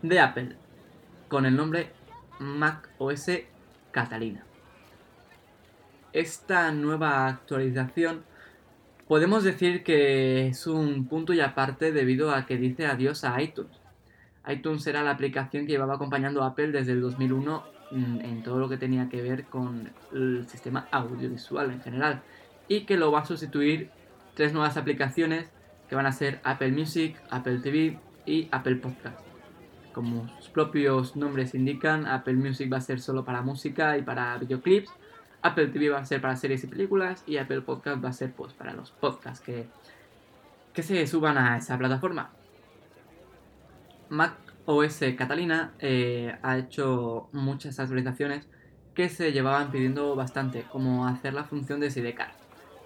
de 0.01 0.19
Apple, 0.19 0.55
con 1.31 1.45
el 1.45 1.55
nombre 1.55 1.87
Mac 2.39 2.89
OS 2.97 3.31
Catalina. 3.91 4.43
Esta 6.11 6.73
nueva 6.73 7.25
actualización 7.27 8.25
podemos 9.07 9.45
decir 9.45 9.81
que 9.81 10.47
es 10.47 10.67
un 10.67 11.07
punto 11.07 11.31
y 11.31 11.39
aparte 11.39 11.93
debido 11.93 12.35
a 12.35 12.45
que 12.45 12.57
dice 12.57 12.85
adiós 12.85 13.23
a 13.23 13.41
iTunes. 13.41 13.71
iTunes 14.45 14.85
era 14.87 15.03
la 15.03 15.11
aplicación 15.11 15.65
que 15.65 15.71
llevaba 15.71 15.95
acompañando 15.95 16.43
a 16.43 16.47
Apple 16.47 16.73
desde 16.73 16.91
el 16.91 16.99
2001 16.99 17.63
mm, 17.91 18.19
en 18.19 18.43
todo 18.43 18.59
lo 18.59 18.67
que 18.67 18.75
tenía 18.75 19.07
que 19.07 19.21
ver 19.21 19.45
con 19.45 19.89
el 20.11 20.45
sistema 20.49 20.89
audiovisual 20.91 21.71
en 21.71 21.81
general 21.81 22.23
y 22.67 22.81
que 22.81 22.97
lo 22.97 23.09
va 23.09 23.21
a 23.21 23.25
sustituir 23.25 23.89
tres 24.33 24.51
nuevas 24.51 24.75
aplicaciones 24.75 25.49
que 25.87 25.95
van 25.95 26.07
a 26.07 26.11
ser 26.11 26.41
Apple 26.43 26.73
Music, 26.73 27.15
Apple 27.29 27.59
TV 27.59 27.97
y 28.25 28.49
Apple 28.51 28.75
Podcast. 28.75 29.30
Como 29.93 30.27
sus 30.37 30.49
propios 30.49 31.15
nombres 31.15 31.53
indican, 31.53 32.05
Apple 32.05 32.33
Music 32.33 32.71
va 32.71 32.77
a 32.77 32.81
ser 32.81 32.99
solo 33.01 33.25
para 33.25 33.41
música 33.41 33.97
y 33.97 34.01
para 34.01 34.37
videoclips, 34.37 34.91
Apple 35.41 35.67
TV 35.67 35.89
va 35.89 35.99
a 35.99 36.05
ser 36.05 36.21
para 36.21 36.35
series 36.35 36.63
y 36.63 36.67
películas 36.67 37.23
y 37.27 37.37
Apple 37.37 37.61
Podcast 37.61 38.03
va 38.03 38.09
a 38.09 38.13
ser 38.13 38.31
pues 38.31 38.53
para 38.53 38.73
los 38.73 38.91
podcasts 38.91 39.43
que, 39.43 39.67
que 40.73 40.83
se 40.83 41.05
suban 41.07 41.37
a 41.37 41.57
esa 41.57 41.77
plataforma. 41.77 42.31
Mac 44.09 44.33
OS 44.65 44.99
Catalina 45.17 45.73
eh, 45.79 46.35
ha 46.41 46.57
hecho 46.57 47.29
muchas 47.31 47.79
actualizaciones 47.79 48.47
que 48.93 49.09
se 49.09 49.31
llevaban 49.31 49.71
pidiendo 49.71 50.15
bastante, 50.15 50.63
como 50.71 51.07
hacer 51.07 51.33
la 51.33 51.45
función 51.45 51.79
de 51.79 51.89
Sidecar. 51.89 52.33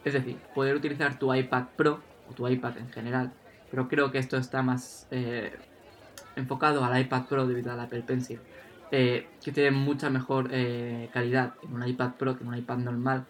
Es 0.04 0.14
decir, 0.14 0.38
poder 0.54 0.76
utilizar 0.76 1.18
tu 1.18 1.34
iPad 1.34 1.66
Pro 1.76 2.00
o 2.30 2.34
tu 2.34 2.48
iPad 2.48 2.78
en 2.78 2.90
general, 2.90 3.34
pero 3.72 3.88
creo 3.88 4.12
que 4.12 4.20
esto 4.20 4.38
está 4.38 4.62
más 4.62 5.08
eh, 5.12 5.58
enfocado 6.36 6.84
al 6.84 7.00
iPad 7.00 7.26
Pro 7.26 7.48
debido 7.48 7.72
al 7.72 7.80
Apple 7.80 8.04
Pencil, 8.04 8.40
eh, 8.92 9.28
que 9.44 9.52
tiene 9.52 9.72
mucha 9.72 10.10
mejor 10.10 10.50
eh, 10.52 11.10
calidad 11.14 11.54
en 11.64 11.74
un 11.74 11.88
iPad 11.88 12.12
Pro 12.18 12.38
que 12.38 12.44
en 12.44 12.50
un 12.50 12.58
iPad 12.58 12.78
normal, 12.78 13.26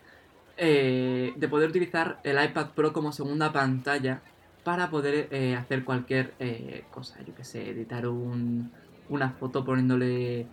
de 0.58 1.48
poder 1.50 1.70
utilizar 1.70 2.20
el 2.24 2.42
iPad 2.42 2.68
Pro 2.76 2.94
como 2.94 3.12
segunda 3.12 3.52
pantalla 3.52 4.22
para 4.64 4.90
poder 4.90 5.28
hacer 5.58 5.84
cualquier 5.84 6.34
cosa, 6.92 7.22
yo 7.24 7.36
que 7.36 7.44
sé, 7.44 7.72
editar 7.72 8.08
una 8.08 9.32
foto 9.32 9.66
poniéndole 9.66 10.48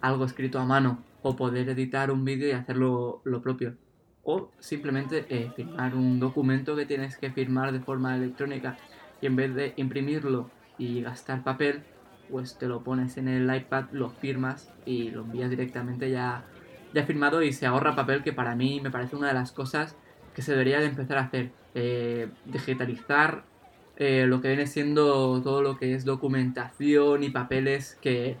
algo 0.00 0.24
escrito 0.24 0.58
a 0.58 0.64
mano 0.64 0.98
o 1.22 1.34
poder 1.34 1.68
editar 1.68 2.10
un 2.10 2.24
vídeo 2.24 2.48
y 2.48 2.52
hacerlo 2.52 3.20
lo 3.24 3.42
propio. 3.42 3.74
O 4.22 4.50
simplemente 4.58 5.26
eh, 5.28 5.50
firmar 5.56 5.94
un 5.94 6.20
documento 6.20 6.76
que 6.76 6.86
tienes 6.86 7.16
que 7.16 7.30
firmar 7.30 7.72
de 7.72 7.80
forma 7.80 8.16
electrónica 8.16 8.76
y 9.20 9.26
en 9.26 9.36
vez 9.36 9.54
de 9.54 9.72
imprimirlo 9.76 10.50
y 10.78 11.02
gastar 11.02 11.42
papel, 11.42 11.82
pues 12.30 12.58
te 12.58 12.66
lo 12.66 12.82
pones 12.82 13.16
en 13.16 13.28
el 13.28 13.54
iPad, 13.54 13.86
lo 13.92 14.10
firmas 14.10 14.70
y 14.84 15.10
lo 15.10 15.22
envías 15.22 15.50
directamente 15.50 16.10
ya, 16.10 16.44
ya 16.92 17.04
firmado 17.04 17.42
y 17.42 17.52
se 17.52 17.66
ahorra 17.66 17.94
papel 17.96 18.22
que 18.22 18.32
para 18.32 18.54
mí 18.54 18.80
me 18.80 18.90
parece 18.90 19.16
una 19.16 19.28
de 19.28 19.34
las 19.34 19.52
cosas 19.52 19.96
que 20.34 20.42
se 20.42 20.52
debería 20.52 20.80
de 20.80 20.86
empezar 20.86 21.18
a 21.18 21.22
hacer. 21.22 21.50
Eh, 21.78 22.30
digitalizar 22.46 23.44
eh, 23.96 24.24
lo 24.26 24.40
que 24.40 24.48
viene 24.48 24.66
siendo 24.66 25.42
todo 25.42 25.60
lo 25.60 25.76
que 25.76 25.94
es 25.94 26.06
documentación 26.06 27.22
y 27.22 27.28
papeles 27.28 27.98
que, 28.00 28.38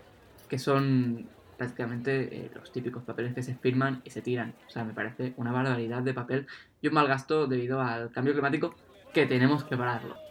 que 0.48 0.58
son 0.58 1.28
prácticamente 1.58 2.34
eh, 2.34 2.50
los 2.54 2.72
típicos 2.72 3.02
papeles 3.02 3.34
que 3.34 3.42
se 3.42 3.54
firman 3.54 4.00
y 4.04 4.10
se 4.10 4.22
tiran. 4.22 4.54
O 4.66 4.70
sea, 4.70 4.84
me 4.84 4.94
parece 4.94 5.34
una 5.36 5.52
barbaridad 5.52 6.02
de 6.02 6.14
papel 6.14 6.46
y 6.80 6.88
un 6.88 6.94
mal 6.94 7.08
gasto 7.08 7.46
debido 7.46 7.82
al 7.82 8.10
cambio 8.10 8.32
climático 8.32 8.74
que 9.12 9.26
tenemos 9.26 9.64
que 9.64 9.76
pararlo. 9.76 10.25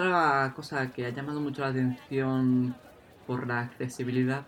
Otra 0.00 0.54
cosa 0.56 0.90
que 0.92 1.04
ha 1.04 1.10
llamado 1.10 1.42
mucho 1.42 1.60
la 1.60 1.68
atención 1.68 2.74
por 3.26 3.46
la 3.46 3.60
accesibilidad 3.60 4.46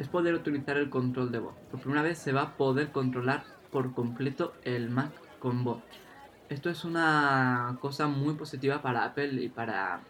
es 0.00 0.08
poder 0.08 0.34
utilizar 0.34 0.76
el 0.76 0.90
control 0.90 1.30
de 1.30 1.38
voz. 1.38 1.54
Por 1.70 1.78
primera 1.78 2.02
vez 2.02 2.18
se 2.18 2.32
va 2.32 2.42
a 2.42 2.56
poder 2.56 2.90
controlar 2.90 3.44
por 3.70 3.94
completo 3.94 4.54
el 4.64 4.90
Mac 4.90 5.12
con 5.38 5.62
voz. 5.62 5.78
Esto 6.48 6.68
es 6.68 6.84
una 6.84 7.78
cosa 7.80 8.08
muy 8.08 8.34
positiva 8.34 8.82
para 8.82 9.04
Apple 9.04 9.44
y 9.44 9.50
para 9.50 10.00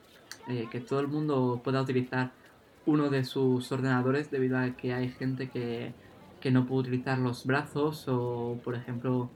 eh, 0.49 0.67
que 0.73 0.81
todo 0.81 1.00
el 1.00 1.09
mundo 1.09 1.61
pueda 1.62 1.83
utilizar 1.83 2.31
uno 2.87 3.11
de 3.11 3.25
sus 3.25 3.71
ordenadores 3.73 4.31
debido 4.31 4.57
a 4.57 4.71
que 4.71 4.95
hay 4.95 5.11
gente 5.11 5.50
que, 5.50 5.93
no 6.50 6.64
puede 6.64 6.88
utilizar 6.88 7.19
los 7.19 7.45
brazos 7.45 8.07
o 8.09 8.59
por 8.64 8.75
ejemplo 8.75 9.29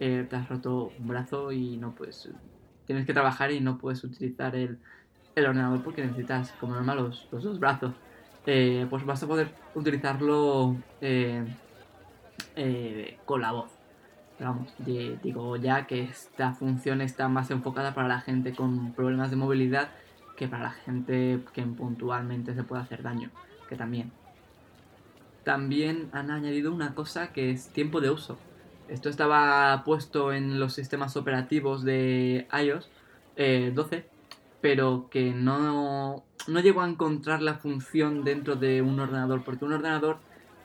eh, 0.00 0.26
te 0.28 0.36
has 0.36 0.48
roto 0.48 0.92
un 0.98 1.08
brazo 1.08 1.52
y 1.52 1.76
no 1.76 1.94
puedes 1.94 2.30
tienes 2.88 3.06
que 3.06 3.12
trabajar 3.12 3.52
y 3.52 3.60
no 3.60 3.78
puedes 3.78 4.02
utilizar 4.02 4.56
el, 4.56 4.80
ordenador 5.36 5.84
porque 5.84 6.02
necesitas 6.04 6.50
como 6.58 6.74
normal 6.74 6.98
los, 6.98 7.28
dos 7.30 7.60
brazos 7.60 7.94
eh, 8.44 8.88
pues 8.90 9.06
vas 9.06 9.22
a 9.22 9.28
poder 9.28 9.54
utilizarlo 9.76 10.74
eh, 11.00 11.46
con 13.24 13.40
la 13.40 13.52
voz 13.52 13.70
vamos 14.40 14.74
digo 15.22 15.56
ya 15.56 15.86
que 15.86 16.02
esta 16.02 16.54
función 16.54 17.00
está 17.00 17.28
más 17.28 17.52
enfocada 17.52 17.94
para 17.94 18.08
la 18.08 18.20
gente 18.20 18.52
con 18.52 18.92
problemas 18.94 19.30
de 19.30 19.36
movilidad 19.36 19.90
que 20.38 20.46
para 20.46 20.62
la 20.62 20.70
gente 20.70 21.40
que 21.52 21.62
puntualmente 21.62 22.54
se 22.54 22.62
puede 22.62 22.82
hacer 22.82 23.02
daño, 23.02 23.30
que 23.68 23.74
también. 23.74 24.12
También 25.44 26.08
han 26.12 26.30
añadido 26.30 26.72
una 26.72 26.94
cosa 26.94 27.32
que 27.32 27.50
es 27.50 27.68
tiempo 27.70 28.00
de 28.00 28.10
uso. 28.10 28.38
Esto 28.88 29.10
estaba 29.10 29.82
puesto 29.84 30.32
en 30.32 30.58
los 30.58 30.72
sistemas 30.72 31.16
operativos 31.16 31.84
de 31.84 32.46
iOS 32.52 32.88
12, 33.74 33.96
eh, 33.96 34.06
pero 34.60 35.08
que 35.10 35.32
no, 35.32 36.24
no 36.46 36.60
llegó 36.60 36.80
a 36.80 36.88
encontrar 36.88 37.42
la 37.42 37.54
función 37.54 38.24
dentro 38.24 38.56
de 38.56 38.80
un 38.82 38.98
ordenador, 38.98 39.44
porque 39.44 39.64
un 39.64 39.74
ordenador, 39.74 40.18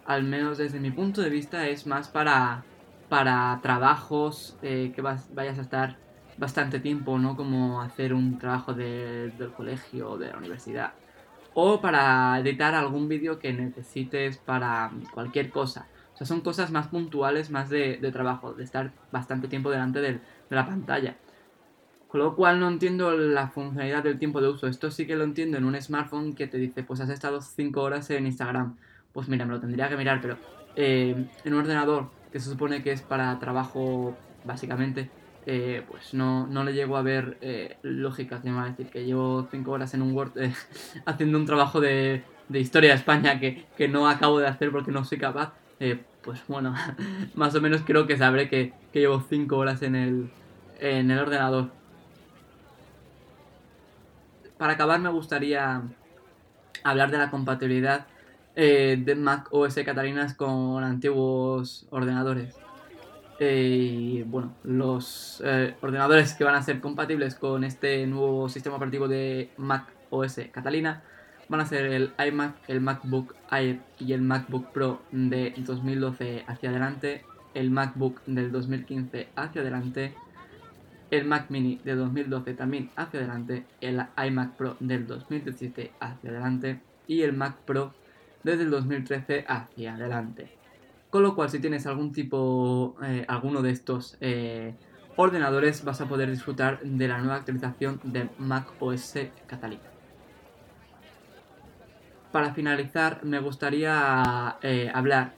al 0.06 0.24
menos 0.24 0.58
desde 0.58 0.80
mi 0.80 0.90
punto 0.90 1.22
de 1.22 1.30
vista, 1.30 1.68
es 1.68 1.86
más 1.86 2.08
para, 2.08 2.64
para 3.10 3.60
trabajos 3.62 4.58
eh, 4.62 4.94
que 4.96 5.02
vayas 5.02 5.60
a 5.60 5.62
estar 5.62 5.98
bastante 6.38 6.80
tiempo, 6.80 7.20
¿no? 7.20 7.36
Como 7.36 7.82
hacer 7.82 8.14
un 8.14 8.40
trabajo 8.40 8.74
del 8.74 9.52
colegio 9.56 10.12
o 10.12 10.18
de 10.18 10.30
la 10.30 10.38
universidad. 10.38 10.94
O 11.54 11.82
para 11.82 12.40
editar 12.40 12.74
algún 12.74 13.08
vídeo 13.08 13.38
que 13.38 13.54
necesites 13.54 14.38
para 14.38 14.92
cualquier 15.14 15.50
cosa. 15.52 15.88
O 16.14 16.18
sea, 16.18 16.28
son 16.28 16.42
cosas 16.42 16.72
más 16.72 16.88
puntuales, 16.88 17.50
más 17.50 17.70
de, 17.70 17.98
trabajo, 18.12 18.54
de 18.54 18.64
estar 18.64 18.92
bastante 19.12 19.48
tiempo 19.48 19.72
delante 19.72 20.00
de 20.00 20.20
la 20.50 20.66
pantalla. 20.66 21.18
Con 22.08 22.22
lo 22.22 22.36
cual 22.36 22.60
no 22.60 22.68
entiendo 22.68 23.18
la 23.18 23.48
funcionalidad 23.48 24.04
del 24.04 24.20
tiempo 24.20 24.40
de 24.40 24.50
uso. 24.50 24.68
Esto 24.68 24.92
sí 24.92 25.08
que 25.08 25.16
lo 25.16 25.24
entiendo 25.24 25.58
en 25.58 25.66
un 25.66 25.82
smartphone 25.82 26.36
que 26.36 26.46
te 26.46 26.60
dice, 26.60 26.84
pues 26.84 27.00
has 27.00 27.10
estado 27.10 27.42
5 27.42 27.82
horas 27.82 28.08
en 28.12 28.28
Instagram. 28.28 28.78
Pues 29.12 29.28
mira, 29.28 29.46
me 29.46 29.54
lo 29.54 29.60
tendría 29.60 29.90
que 29.90 29.98
mirar, 29.98 30.22
pero 30.22 30.38
eh, 30.76 31.28
en 31.44 31.54
un 31.54 31.62
ordenador 31.62 32.12
que 32.32 32.40
se 32.40 32.52
supone 32.52 32.84
que 32.84 32.92
es 32.92 33.02
para 33.02 33.40
trabajo 33.40 34.16
básicamente, 34.46 35.10
eh, 35.48 35.84
pues 35.90 36.14
no, 36.14 36.46
no, 36.48 36.64
le 36.64 36.74
llego 36.74 36.98
a 36.98 37.02
ver 37.02 37.38
eh, 37.42 37.78
lógica. 37.82 38.42
Que 38.42 38.50
a 38.50 38.66
decir 38.66 38.88
que 38.88 39.06
llevo 39.06 39.48
5 39.50 39.72
horas 39.72 39.94
en 39.94 40.04
un 40.04 40.14
Word 40.14 40.38
eh, 40.38 40.54
haciendo 41.06 41.38
un 41.38 41.46
trabajo 41.46 41.82
de, 41.82 42.24
historia 42.50 42.92
de 42.92 42.96
España 42.98 43.40
que, 43.40 43.88
no 43.88 44.08
acabo 44.08 44.40
de 44.40 44.48
hacer 44.48 44.72
porque 44.72 44.92
no 44.92 45.04
soy 45.04 45.18
capaz. 45.18 45.54
Pues 46.24 46.42
bueno, 46.48 46.76
más 47.36 47.56
o 47.56 47.62
menos 47.62 47.82
creo 47.86 48.08
que 48.08 48.18
sabré 48.18 48.50
que, 48.50 48.74
llevo 48.94 49.22
5 49.22 49.58
horas 49.58 49.82
en 49.82 49.96
el, 49.96 50.30
en 50.80 51.12
el 51.12 51.20
ordenador. 51.20 51.70
Para 54.58 54.74
acabar 54.74 55.00
me 55.00 55.10
gustaría 55.10 55.82
hablar 56.84 57.12
de 57.12 57.18
la 57.18 57.30
compatibilidad 57.30 58.08
de 58.56 59.16
Mac 59.18 59.48
OS 59.50 59.76
Catalinas 59.84 60.36
con 60.36 60.84
antiguos 60.84 61.88
ordenadores. 61.90 62.56
Y 63.40 64.22
bueno, 64.24 64.54
los 64.64 65.42
eh, 65.44 65.76
ordenadores 65.82 66.34
que 66.34 66.44
van 66.44 66.56
a 66.56 66.62
ser 66.62 66.80
compatibles 66.80 67.36
con 67.36 67.64
este 67.64 68.06
nuevo 68.06 68.48
sistema 68.48 68.76
operativo 68.76 69.08
de 69.08 69.50
Mac 69.58 69.88
OS 70.12 70.40
Catalina 70.52 71.04
van 71.50 71.60
a 71.60 71.66
ser 71.66 71.86
el 71.86 72.14
iMac, 72.26 72.56
el 72.68 72.82
MacBook 72.82 73.36
Air 73.52 73.82
y 74.00 74.14
el 74.14 74.22
MacBook 74.22 74.72
Pro 74.72 75.02
de 75.12 75.54
2012 75.58 76.44
hacia 76.48 76.70
adelante, 76.70 77.24
el 77.54 77.72
MacBook 77.72 78.22
del 78.26 78.52
2015 78.52 79.30
hacia 79.36 79.62
adelante, 79.62 80.16
el 81.12 81.26
Mac 81.26 81.50
Mini 81.50 81.80
de 81.84 81.96
2012 81.96 82.54
también 82.54 82.90
hacia 82.96 83.20
adelante, 83.20 83.66
el 83.82 84.04
iMac 84.18 84.56
Pro 84.56 84.78
del 84.80 85.06
2017 85.06 85.92
hacia 86.00 86.30
adelante 86.30 86.80
y 87.08 87.22
el 87.22 87.34
Mac 87.34 87.58
Pro 87.66 87.94
desde 88.44 88.64
el 88.64 88.72
2013 88.72 89.46
hacia 89.48 89.96
adelante. 89.96 90.50
Con 91.10 91.22
lo 91.22 91.36
cual, 91.36 91.52
si 91.52 91.60
tienes 91.60 91.86
algún 91.86 92.12
tipo, 92.12 92.96
eh, 93.04 93.24
alguno 93.28 93.62
de 93.62 93.70
estos 93.70 94.18
eh, 94.20 94.74
ordenadores, 95.16 95.84
vas 95.84 96.02
a 96.02 96.08
poder 96.08 96.32
disfrutar 96.32 96.80
de 96.82 97.08
la 97.08 97.20
nueva 97.20 97.36
actualización 97.36 98.00
de 98.04 98.30
Mac 98.40 98.74
OS 98.80 99.20
Catalina. 99.46 99.93
Para 102.34 102.52
finalizar, 102.56 103.24
me 103.24 103.38
gustaría 103.38 104.58
eh, 104.64 104.90
hablar 104.92 105.34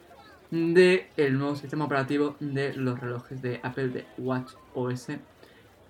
del 0.49 1.01
el 1.17 1.37
nuevo 1.37 1.57
sistema 1.57 1.83
operativo 1.83 2.37
de 2.39 2.73
los 2.73 2.97
relojes 2.97 3.41
de 3.41 3.59
Apple 3.63 3.89
de 3.89 4.05
Watch 4.17 4.53
OS 4.73 5.09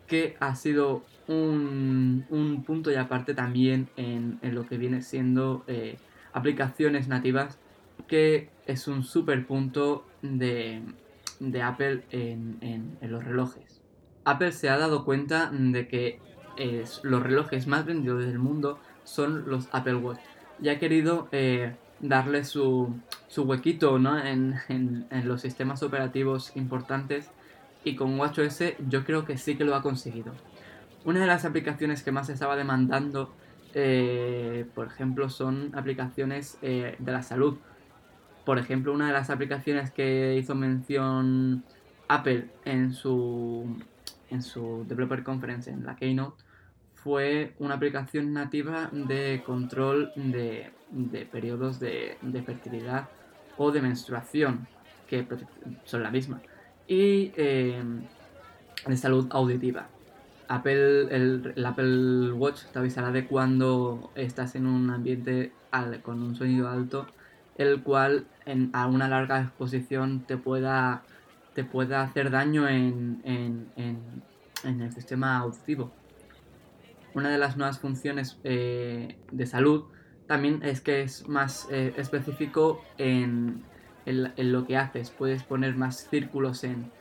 que 0.07 0.35
ha 0.39 0.55
sido 0.55 1.03
un, 1.27 2.63
punto 2.65 2.91
y 2.91 2.95
aparte 2.95 3.35
también 3.35 3.87
en, 3.97 4.39
lo 4.41 4.65
que 4.65 4.79
viene 4.79 5.03
siendo 5.03 5.63
eh, 5.67 5.99
aplicaciones 6.33 7.07
nativas, 7.07 7.59
que 8.07 8.49
es 8.65 8.87
un 8.87 9.03
super 9.03 9.45
punto 9.45 10.07
de, 10.23 10.81
Apple 11.61 12.01
en, 12.09 12.97
los 13.01 13.23
relojes. 13.23 13.79
Apple 14.23 14.51
se 14.53 14.69
ha 14.69 14.77
dado 14.79 15.05
cuenta 15.05 15.51
de 15.51 15.87
que 15.87 16.19
los 17.03 17.21
relojes 17.21 17.67
más 17.67 17.85
vendidos 17.85 18.25
del 18.25 18.39
mundo 18.39 18.79
son 19.03 19.47
los 19.47 19.69
Apple 19.71 19.97
Watch 19.97 20.34
y 20.61 20.69
ha 20.69 20.79
querido 20.79 21.27
eh, 21.31 21.75
darle 21.99 22.43
su, 22.43 22.95
huequito 23.35 23.97
en, 23.97 24.55
en 24.69 25.27
los 25.27 25.41
sistemas 25.41 25.83
operativos 25.83 26.55
importantes 26.55 27.29
y 27.85 27.95
con 27.95 28.19
WatchOS 28.19 28.63
yo 28.89 29.05
creo 29.05 29.23
que 29.25 29.37
sí 29.37 29.55
que 29.55 29.63
lo 29.63 29.75
ha 29.75 29.81
conseguido. 29.81 30.33
Una 31.05 31.21
de 31.21 31.27
las 31.27 31.45
aplicaciones 31.45 32.01
que 32.01 32.11
más 32.11 32.29
estaba 32.29 32.55
demandando, 32.55 33.31
eh, 33.75 34.65
por 34.73 34.87
ejemplo, 34.87 35.29
son 35.29 35.71
aplicaciones 35.75 36.57
eh, 36.63 36.95
de 36.97 37.11
la 37.11 37.21
salud. 37.21 37.57
Por 38.43 38.57
ejemplo, 38.57 38.91
una 38.91 39.07
de 39.07 39.13
las 39.13 39.29
aplicaciones 39.29 39.91
que 39.91 40.35
hizo 40.35 40.55
mención 40.55 41.63
Apple 42.07 42.49
en 42.65 42.93
su, 42.93 43.77
en 44.31 44.41
su 44.41 44.83
Developer 44.87 45.23
Conference, 45.23 45.69
en 45.69 45.85
la 45.85 45.95
Keynote, 45.95 46.43
fue 47.05 47.53
una 47.59 47.75
aplicación 47.75 48.33
nativa 48.33 48.89
de 48.91 49.43
control 49.45 50.11
de, 50.15 50.71
periodos 51.31 51.79
de, 51.79 52.17
de 52.21 52.41
fertilidad 52.41 53.07
o 53.57 53.71
de 53.71 53.81
menstruación, 53.81 54.67
que 55.07 55.23
son 55.85 56.01
la 56.01 56.09
misma 56.09 56.41
y 56.87 57.31
em, 57.35 58.01
de 58.87 58.97
salud 58.97 59.27
auditiva. 59.29 59.87
Apple, 60.47 61.15
el, 61.15 61.65
Apple 61.65 62.31
Watch 62.31 62.63
te 62.73 62.79
avisará 62.79 63.11
de 63.11 63.27
cuando 63.27 64.11
estás 64.15 64.55
en 64.55 64.65
un 64.65 64.89
ambiente 64.89 65.51
con 66.01 66.23
un 66.23 66.35
sonido 66.35 66.69
alto, 66.69 67.05
el 67.57 67.83
cual 67.83 68.25
en, 68.47 68.71
a 68.73 68.87
una 68.87 69.07
larga 69.07 69.41
exposición 69.41 70.21
te 70.25 70.37
pueda, 70.37 71.03
te 71.53 71.63
pueda 71.63 72.01
hacer 72.01 72.31
daño 72.31 72.67
en, 72.67 73.21
el 74.63 74.91
sistema 74.91 75.37
auditivo. 75.37 75.91
Una 77.15 77.29
de 77.29 77.37
las 77.37 77.55
nuevas 77.55 77.79
funciones 77.79 78.37
eh, 78.43 79.15
de 79.31 79.45
salud 79.45 79.85
también 80.27 80.59
es 80.63 80.81
que 80.81 81.01
es 81.01 81.29
más 81.29 81.65
eh, 81.71 81.93
específico 81.95 82.83
en 82.97 83.63
en, 84.05 84.51
lo 84.51 84.67
que 84.67 84.77
haces. 84.77 85.11
Puedes 85.11 85.41
poner 85.43 85.75
más 85.75 86.09
círculos 86.09 86.65
en, 86.65 86.91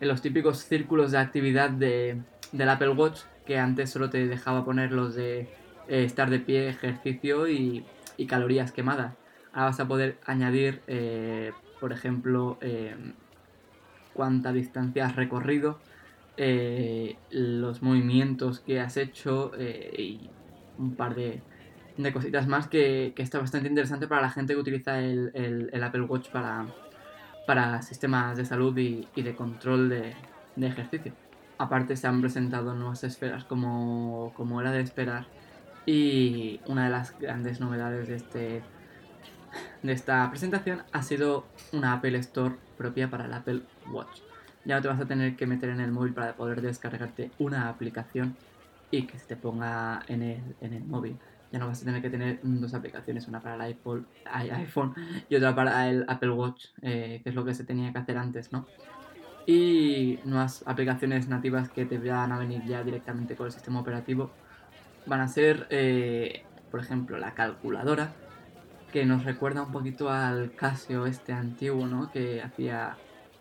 en 0.00 0.08
los 0.08 0.22
típicos 0.22 0.64
círculos 0.64 1.12
de 1.12 1.18
actividad 1.18 1.68
de, 1.68 2.22
del 2.50 2.68
Apple 2.68 2.88
Watch, 2.88 3.20
que 3.44 3.58
antes 3.58 3.90
solo 3.90 4.08
te 4.08 4.26
dejaba 4.26 4.64
poner 4.64 4.90
los 4.90 5.14
de 5.14 5.40
eh, 5.40 6.04
estar 6.04 6.30
de 6.30 6.40
pie, 6.40 6.70
ejercicio 6.70 7.46
y, 7.46 7.84
y, 8.16 8.26
calorías 8.26 8.72
quemadas. 8.72 9.12
Ahora 9.52 9.66
vas 9.66 9.80
a 9.80 9.86
poder 9.86 10.18
añadir, 10.24 10.82
por 11.80 11.92
ejemplo, 11.92 12.58
cuánta 14.12 14.52
distancia 14.52 15.06
has 15.06 15.16
recorrido, 15.16 15.78
los 16.38 17.82
movimientos 17.82 18.60
que 18.60 18.80
has 18.80 18.96
hecho 18.96 19.52
y 19.58 20.28
un 20.78 20.94
par 20.94 21.14
de, 21.14 21.40
de 21.96 22.12
cositas 22.12 22.46
más 22.46 22.68
que, 22.68 23.14
está 23.16 23.38
bastante 23.38 23.68
interesante 23.68 24.06
para 24.06 24.22
la 24.22 24.30
gente 24.30 24.54
que 24.54 24.60
utiliza 24.60 24.98
el, 25.00 25.70
Apple 25.82 26.02
Watch 26.02 26.28
para, 26.28 26.66
para 27.46 27.82
sistemas 27.82 28.36
de 28.36 28.44
salud 28.44 28.76
y, 28.76 29.08
de 29.14 29.34
control 29.34 29.88
de, 29.88 30.14
ejercicio. 30.60 31.12
Aparte 31.58 31.96
se 31.96 32.06
han 32.06 32.20
presentado 32.20 32.74
nuevas 32.74 33.02
esferas 33.04 33.44
como, 33.44 34.32
como 34.36 34.60
era 34.60 34.72
de 34.72 34.80
esperar 34.80 35.26
y 35.86 36.60
una 36.66 36.84
de 36.84 36.90
las 36.90 37.18
grandes 37.18 37.60
novedades 37.60 38.08
de, 38.08 38.16
este, 38.16 38.62
de 39.82 39.92
esta 39.92 40.28
presentación 40.28 40.82
ha 40.92 41.02
sido 41.02 41.46
una 41.72 41.94
Apple 41.94 42.18
Store 42.18 42.56
propia 42.76 43.08
para 43.08 43.24
el 43.24 43.32
Apple 43.32 43.62
Watch. 43.90 44.25
Ya 44.66 44.76
no 44.76 44.82
te 44.82 44.88
vas 44.88 45.00
a 45.00 45.06
tener 45.06 45.36
que 45.36 45.46
meter 45.46 45.70
en 45.70 45.80
el 45.80 45.92
móvil 45.92 46.12
para 46.12 46.34
poder 46.34 46.60
descargarte 46.60 47.30
una 47.38 47.68
aplicación 47.68 48.36
y 48.90 49.02
que 49.02 49.18
se 49.18 49.26
te 49.26 49.36
ponga 49.36 50.02
en 50.08 50.22
el, 50.22 50.56
en 50.60 50.72
el 50.74 50.84
móvil 50.84 51.16
ya 51.52 51.58
no 51.58 51.68
vas 51.68 51.82
a 51.82 51.84
tener 51.84 52.02
que 52.02 52.10
tener 52.10 52.40
dos 52.42 52.74
aplicaciones, 52.74 53.28
una 53.28 53.40
para 53.40 53.54
el 53.54 53.60
iPhone, 53.62 54.94
y 55.28 55.36
otra 55.36 55.54
para 55.54 55.88
el 55.88 56.04
Apple 56.08 56.30
Watch, 56.30 56.66
eh, 56.82 57.20
que 57.22 57.30
es 57.30 57.34
lo 57.34 57.44
que 57.44 57.54
se 57.54 57.64
tenía 57.64 57.92
que 57.92 57.98
hacer 57.98 58.16
antes, 58.18 58.52
¿no? 58.52 58.66
Y 59.46 60.18
nuevas 60.24 60.64
aplicaciones 60.66 61.28
nativas 61.28 61.68
que 61.70 61.86
te 61.86 61.98
van 61.98 62.32
a 62.32 62.38
venir 62.38 62.64
ya 62.64 62.82
directamente 62.82 63.36
con 63.36 63.46
el 63.46 63.52
sistema 63.52 63.80
operativo 63.80 64.30
van 65.06 65.20
a 65.20 65.28
ser, 65.28 65.68
eh, 65.70 66.42
por 66.70 66.80
ejemplo, 66.80 67.16
la 67.16 67.32
calculadora, 67.32 68.12
que 68.92 69.04
nos 69.06 69.24
recuerda 69.24 69.62
un 69.62 69.70
poquito 69.70 70.10
al 70.10 70.52
Casio 70.52 71.06
este 71.06 71.32
antiguo, 71.32 71.86
¿no? 71.86 72.10
Que 72.10 72.42
hacía 72.42 72.96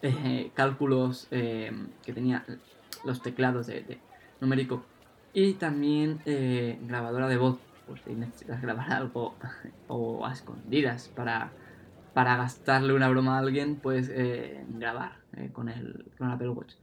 eh, 0.10 0.52
cálculos 0.54 1.28
que 1.30 2.14
tenía 2.14 2.46
los 3.04 3.22
teclados 3.22 3.68
de, 3.68 3.82
de 3.82 4.00
numérico 4.42 4.84
y 5.34 5.54
también 5.54 6.20
grabadora 6.88 7.28
de 7.28 7.38
voz 7.38 7.60
pues 7.88 8.02
si 8.02 8.14
necesitas 8.14 8.62
grabar 8.62 8.92
algo 8.92 9.36
o 9.88 10.26
a 10.26 10.34
escondidas 10.34 11.10
para, 11.10 11.52
para 12.14 12.38
gastarle 12.38 12.94
una 12.94 13.10
broma 13.10 13.36
a 13.36 13.40
alguien, 13.40 13.76
pues 13.76 14.10
eh, 14.14 14.64
grabar 14.70 15.14
eh, 15.38 15.50
con, 15.52 15.70
el, 15.70 16.06
con 16.18 16.30
Apple 16.30 16.50
Watch. 16.50 16.74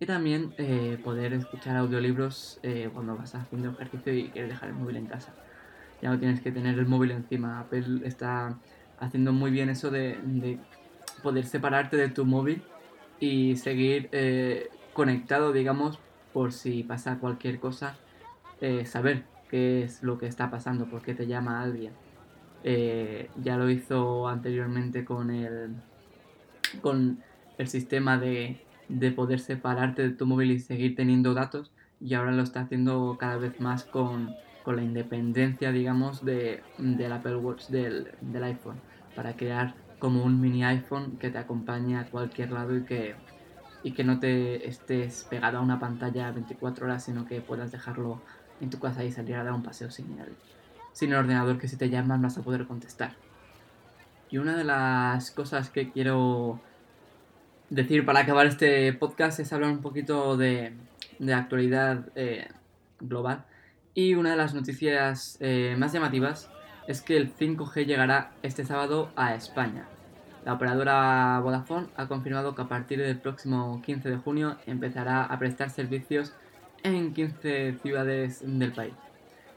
Y 0.00 0.06
también 0.06 0.54
eh, 0.58 0.98
poder 1.02 1.32
escuchar 1.32 1.76
audiolibros 1.76 2.60
cuando 2.92 3.16
vas 3.16 3.34
haciendo 3.34 3.70
ejercicio 3.70 4.12
y 4.12 4.28
quieres 4.28 4.50
dejar 4.50 4.70
el 4.70 4.74
móvil 4.74 4.96
en 4.96 5.06
casa. 5.06 5.32
Ya 6.02 6.10
no 6.10 6.18
tienes 6.18 6.40
que 6.40 6.50
tener 6.50 6.78
el 6.78 6.86
móvil 6.86 7.12
encima. 7.12 7.60
Apple 7.60 8.00
está 8.04 8.58
haciendo 8.98 9.32
muy 9.32 9.50
bien 9.50 9.70
eso 9.70 9.90
de 9.90 10.18
poder 11.24 11.44
separarte 11.44 11.96
de 11.96 12.08
tu 12.08 12.24
móvil 12.24 12.62
y 13.18 13.56
seguir 13.56 14.08
conectado, 14.92 15.52
digamos, 15.52 15.98
por 16.32 16.52
si 16.52 16.84
pasa 16.84 17.18
cualquier 17.18 17.58
cosa, 17.58 17.96
saber 18.84 19.24
qué 19.50 19.82
es 19.82 20.02
lo 20.02 20.18
que 20.18 20.26
está 20.26 20.50
pasando, 20.50 20.86
por 20.86 21.02
qué 21.02 21.14
te 21.14 21.26
llama 21.26 21.62
alguien. 21.62 21.92
Eh, 22.66 23.28
ya 23.42 23.58
lo 23.58 23.68
hizo 23.68 24.26
anteriormente 24.26 25.04
con 25.04 25.30
el, 25.30 25.74
con 26.80 27.22
el 27.58 27.68
sistema 27.68 28.16
de, 28.16 28.58
de 28.88 29.10
poder 29.12 29.38
separarte 29.38 30.02
de 30.02 30.10
tu 30.10 30.24
móvil 30.24 30.50
y 30.50 30.60
seguir 30.60 30.96
teniendo 30.96 31.34
datos 31.34 31.70
y 32.00 32.14
ahora 32.14 32.32
lo 32.32 32.42
está 32.42 32.60
haciendo 32.62 33.16
cada 33.20 33.36
vez 33.36 33.60
más 33.60 33.84
con, 33.84 34.34
con 34.64 34.76
la 34.76 34.82
independencia, 34.82 35.72
digamos, 35.72 36.24
de, 36.24 36.62
del 36.78 37.12
Apple 37.12 37.36
Watch 37.36 37.68
del, 37.68 38.08
del, 38.22 38.44
iPhone, 38.44 38.80
para 39.14 39.36
crear 39.36 39.74
como 40.04 40.22
un 40.22 40.38
mini 40.38 40.62
iPhone 40.62 41.16
que 41.16 41.30
te 41.30 41.38
acompañe 41.38 41.96
a 41.96 42.04
cualquier 42.04 42.52
lado 42.52 42.76
y 42.76 42.84
que, 42.84 43.14
y 43.82 43.92
que 43.92 44.04
no 44.04 44.20
te 44.20 44.68
estés 44.68 45.24
pegado 45.30 45.56
a 45.56 45.60
una 45.62 45.80
pantalla 45.80 46.30
24 46.30 46.84
horas, 46.84 47.04
sino 47.04 47.24
que 47.24 47.40
puedas 47.40 47.72
dejarlo 47.72 48.20
en 48.60 48.68
tu 48.68 48.78
casa 48.78 49.02
y 49.02 49.10
salir 49.10 49.36
a 49.36 49.44
dar 49.44 49.54
un 49.54 49.62
paseo 49.62 49.90
sin 49.90 50.18
el, 50.18 50.34
sin 50.92 51.10
el 51.10 51.16
ordenador 51.16 51.58
que 51.58 51.68
si 51.68 51.78
te 51.78 51.88
llaman 51.88 52.20
vas 52.20 52.36
a 52.36 52.42
poder 52.42 52.66
contestar. 52.66 53.14
Y 54.28 54.36
una 54.36 54.58
de 54.58 54.64
las 54.64 55.30
cosas 55.30 55.70
que 55.70 55.90
quiero 55.90 56.60
decir 57.70 58.04
para 58.04 58.20
acabar 58.20 58.44
este 58.46 58.92
podcast 58.92 59.40
es 59.40 59.54
hablar 59.54 59.70
un 59.70 59.80
poquito 59.80 60.36
de, 60.36 60.74
de 61.18 61.32
actualidad 61.32 62.10
eh, 62.14 62.48
global. 63.00 63.46
Y 63.94 64.16
una 64.16 64.32
de 64.32 64.36
las 64.36 64.52
noticias 64.52 65.38
eh, 65.40 65.76
más 65.78 65.94
llamativas 65.94 66.50
es 66.86 67.00
que 67.00 67.16
el 67.16 67.34
5G 67.34 67.86
llegará 67.86 68.32
este 68.42 68.66
sábado 68.66 69.10
a 69.16 69.34
España. 69.34 69.88
La 70.44 70.52
operadora 70.52 71.40
Vodafone 71.40 71.86
ha 71.96 72.06
confirmado 72.06 72.54
que 72.54 72.60
a 72.60 72.68
partir 72.68 72.98
del 72.98 73.18
próximo 73.18 73.80
15 73.80 74.10
de 74.10 74.16
junio 74.18 74.58
empezará 74.66 75.24
a 75.24 75.38
prestar 75.38 75.70
servicios 75.70 76.34
en 76.82 77.14
15 77.14 77.78
ciudades 77.82 78.42
del 78.44 78.72
país. 78.72 78.92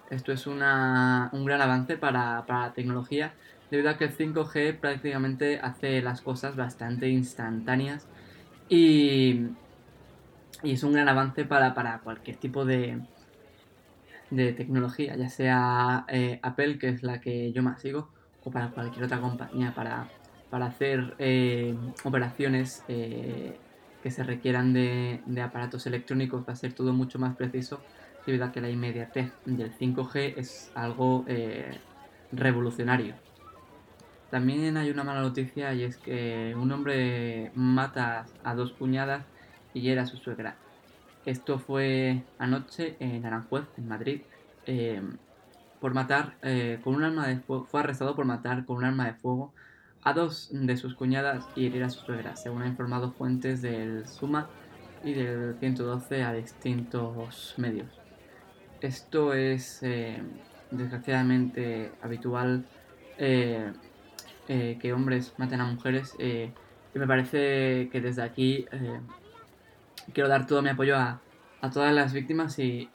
Esto 0.10 0.32
es 0.32 0.48
un 0.48 0.60
gran 0.60 1.62
avance 1.62 1.98
para, 1.98 2.46
la 2.48 2.72
tecnología, 2.74 3.34
debido 3.70 3.90
a 3.90 3.98
que 3.98 4.06
el 4.06 4.16
5G 4.16 4.80
prácticamente 4.80 5.60
hace 5.60 6.02
las 6.02 6.22
cosas 6.22 6.56
bastante 6.56 7.10
instantáneas 7.10 8.08
y, 8.70 9.48
y 10.64 10.72
es 10.72 10.84
un 10.84 10.94
gran 10.94 11.10
avance 11.10 11.44
para, 11.44 12.00
cualquier 12.02 12.38
tipo 12.38 12.64
de, 12.64 13.02
de 14.30 14.54
tecnología, 14.54 15.18
ya 15.18 15.28
sea 15.28 16.06
eh, 16.08 16.40
Apple, 16.42 16.80
que 16.80 16.88
es 16.88 17.04
la 17.04 17.20
que 17.20 17.52
yo 17.52 17.62
más 17.62 17.82
sigo, 17.82 18.08
o 18.46 18.52
para 18.52 18.70
cualquier 18.70 19.04
otra 19.04 19.20
compañía, 19.20 19.74
para, 19.76 20.08
para 20.50 20.68
hacer 20.68 21.16
eh, 21.20 21.76
operaciones 22.04 22.84
eh, 22.88 23.58
que 24.04 24.12
se 24.12 24.24
requieran 24.24 24.74
de, 24.74 25.22
de, 25.26 25.42
aparatos 25.42 25.86
electrónicos, 25.88 26.44
va 26.48 26.54
a 26.54 26.56
ser 26.56 26.74
todo 26.74 26.94
mucho 26.94 27.20
más 27.20 27.36
preciso, 27.36 27.82
debido 28.26 28.46
a 28.46 28.52
que 28.52 28.62
la 28.62 28.70
inmediatez 28.70 29.32
del 29.46 29.72
5G 29.74 30.34
es 30.38 30.72
algo 30.76 31.26
revolucionario. 32.32 33.16
También 34.30 34.76
hay 34.76 34.90
una 34.90 35.06
mala 35.06 35.22
noticia 35.22 35.74
y 35.74 35.84
es 35.84 35.96
que 35.98 36.54
un 36.58 36.70
hombre 36.72 37.52
mata 37.56 38.26
a 38.44 38.54
dos 38.54 38.74
puñadas 38.74 39.24
y 39.74 39.90
era 39.90 40.06
su 40.06 40.18
suegra. 40.18 40.58
Esto 41.26 41.60
fue 41.60 42.24
anoche 42.40 42.96
en 43.00 43.26
Aranjuez, 43.26 43.66
en 43.78 43.88
Madrid, 43.88 44.22
eh, 44.66 45.02
por 45.80 45.94
matar 45.94 46.36
eh, 46.42 46.80
con 46.84 46.96
un 46.96 47.04
arma 47.04 47.28
de 47.28 47.38
fuego. 47.40 47.66
Fue 47.66 47.82
arrestado 47.82 48.16
por 48.16 48.26
matar 48.26 48.66
con 48.66 48.78
un 48.78 48.86
arma 48.86 49.06
de 49.06 49.14
fuego 49.14 49.54
a 50.08 50.14
dos 50.14 50.48
de 50.54 50.78
sus 50.78 50.96
cuñadas 50.96 51.46
y 51.54 51.66
herir 51.66 51.84
a 51.84 51.90
su 51.90 52.00
suegra, 52.06 52.38
según 52.38 52.62
han 52.62 52.70
informado 52.70 53.12
fuentes 53.12 53.62
del 53.62 54.08
Suma 54.08 54.48
y 55.04 55.14
del 55.14 55.58
112 55.60 56.24
a 56.24 56.32
distintos 56.32 57.54
medios. 57.58 57.90
Esto 58.80 59.34
es 59.34 59.84
eh, 59.84 60.24
desgraciadamente 60.72 61.92
habitual 62.02 62.66
que 63.18 64.94
hombres 64.94 65.34
maten 65.38 65.60
a 65.60 65.66
mujeres 65.66 66.16
y 66.20 66.54
me 66.98 67.06
parece 67.06 67.90
que 67.92 68.00
desde 68.00 68.22
aquí 68.22 68.66
quiero 70.14 70.30
dar 70.30 70.48
todo 70.48 70.62
mi 70.62 70.70
apoyo 70.70 70.96
a, 70.96 71.20
a 71.60 71.70
todas 71.70 71.94
las 71.94 72.14
víctimas 72.14 72.60
y, 72.60 72.88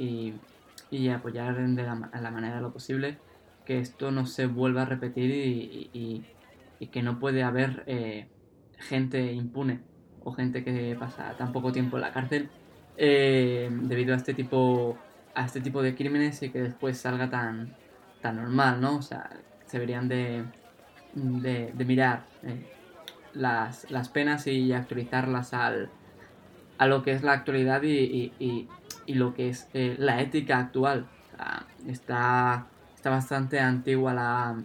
y, 0.90 1.08
apoyar 1.10 1.56
de 1.56 1.82
la, 1.82 2.30
manera 2.30 2.56
de 2.56 2.62
lo 2.62 2.72
posible 2.72 3.18
que 3.66 3.80
esto 3.80 4.12
no 4.12 4.24
se 4.24 4.46
vuelva 4.46 4.82
a 4.82 4.84
repetir 4.86 5.30
y 5.92 6.24
que 6.88 7.02
no 7.02 7.18
puede 7.18 7.42
haber 7.42 7.84
eh, 7.86 8.28
gente 8.78 9.32
impune 9.32 9.80
o 10.24 10.32
gente 10.32 10.64
que 10.64 10.96
pasa 10.98 11.34
tan 11.36 11.52
poco 11.52 11.72
tiempo 11.72 11.96
en 11.96 12.02
la 12.02 12.12
cárcel 12.12 12.48
eh, 12.96 13.68
debido 13.70 14.14
a 14.14 14.16
este 14.16 14.34
tipo 14.34 14.98
a 15.34 15.44
este 15.46 15.60
tipo 15.60 15.82
de 15.82 15.94
crímenes 15.94 16.42
y 16.42 16.50
que 16.50 16.60
después 16.60 16.98
salga 16.98 17.30
tan 17.30 17.74
tan 18.20 18.36
normal 18.36 18.80
no 18.80 18.96
o 18.96 19.02
sea 19.02 19.30
se 19.66 19.78
deberían 19.78 20.08
de, 20.08 20.44
de, 21.14 21.72
de 21.72 21.84
mirar 21.84 22.26
eh, 22.42 22.70
las, 23.34 23.90
las 23.90 24.08
penas 24.08 24.46
y 24.46 24.72
actualizarlas 24.72 25.54
al, 25.54 25.90
a 26.78 26.86
lo 26.86 27.02
que 27.02 27.12
es 27.12 27.22
la 27.22 27.32
actualidad 27.32 27.82
y, 27.82 28.32
y, 28.38 28.68
y, 29.06 29.14
lo 29.14 29.32
que 29.32 29.48
es 29.48 29.68
la 29.72 30.20
ética 30.20 30.58
actual. 30.58 31.06
está, 31.86 32.66
está 32.94 33.08
bastante 33.10 33.60
antigua 33.60 34.12
la, 34.12 34.62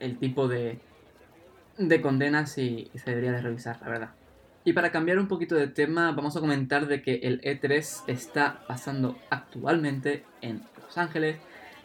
el 0.00 0.18
tipo 0.18 0.48
de, 0.48 0.80
de 1.78 2.00
condenas 2.00 2.56
y, 2.58 2.90
se 2.94 3.10
debería 3.10 3.32
de 3.32 3.40
revisar, 3.40 3.80
la 3.80 3.88
verdad. 3.88 4.10
Y 4.64 4.72
para 4.72 4.90
cambiar 4.90 5.18
un 5.18 5.28
poquito 5.28 5.54
de 5.54 5.66
tema, 5.66 6.12
vamos 6.12 6.36
a 6.36 6.40
comentar 6.40 6.86
de 6.86 7.02
que 7.02 7.16
el 7.16 7.40
E3 7.42 8.04
está 8.06 8.64
pasando 8.66 9.18
actualmente 9.30 10.24
en 10.40 10.62
Los 10.82 10.96
Ángeles 10.96 11.36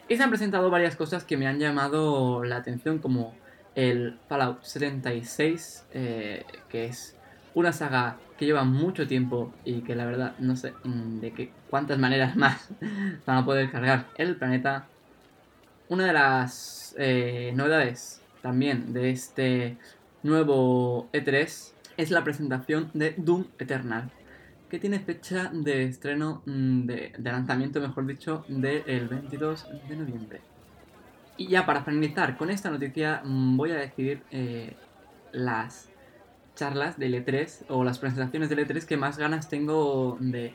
y 0.08 0.16
se 0.16 0.24
han 0.24 0.30
presentado 0.30 0.70
varias 0.70 0.96
cosas 0.96 1.24
que 1.24 1.38
me 1.38 1.46
han 1.46 1.60
llamado 1.60 2.44
la 2.44 2.58
atención, 2.58 3.00
como 3.00 3.36
el 3.76 4.18
Fallout 4.28 4.64
76, 4.64 5.86
eh, 5.94 6.46
que 6.70 6.86
es 6.86 7.16
una 7.54 7.74
saga 7.74 8.18
que 8.38 8.46
lleva 8.46 8.64
mucho 8.64 9.08
tiempo 9.08 9.54
y 9.66 9.82
que 9.82 9.96
la 9.96 10.06
verdad 10.06 10.36
no 10.40 10.56
sé 10.56 10.74
de 10.84 11.32
qué 11.32 11.52
cuántas 11.70 12.00
maneras 12.00 12.36
más 12.36 12.70
van 13.26 13.38
a 13.38 13.46
poder 13.46 13.70
cargar 13.70 14.08
el 14.18 14.36
planeta. 14.36 14.88
Una 15.90 16.06
de 16.06 16.14
las 16.14 16.96
eh, 16.98 17.52
novedades 17.56 18.22
también 18.42 18.94
de 18.94 19.12
este 19.12 19.78
nuevo 20.24 21.10
E3 21.14 21.74
es 21.98 22.12
la 22.12 22.24
presentación 22.24 22.90
de 22.94 23.14
Doom 23.18 23.46
Eternal, 23.60 24.10
que 24.70 24.80
tiene 24.80 25.00
fecha 25.00 25.50
de 25.52 25.84
estreno, 25.84 26.42
mm, 26.46 26.86
de, 26.86 27.14
lanzamiento, 27.24 27.82
mejor 27.82 28.06
dicho, 28.06 28.46
del 28.48 29.08
22 29.08 29.68
de 29.90 29.96
noviembre. 29.96 30.42
Y 31.38 31.48
ya 31.48 31.66
para 31.66 31.84
finalizar 31.84 32.38
con 32.38 32.50
esta 32.50 32.70
noticia, 32.70 33.22
mm, 33.24 33.58
voy 33.58 33.72
a 33.72 33.76
decidir 33.76 34.22
eh, 34.32 34.76
las 35.32 35.90
charlas 36.56 37.00
de 37.00 37.08
E3 37.08 37.66
o 37.70 37.84
las 37.84 38.00
presentaciones 38.00 38.50
de 38.50 38.58
E3 38.58 38.86
que 38.86 38.98
más 38.98 39.18
ganas 39.18 39.50
tengo 39.50 40.18
de, 40.20 40.54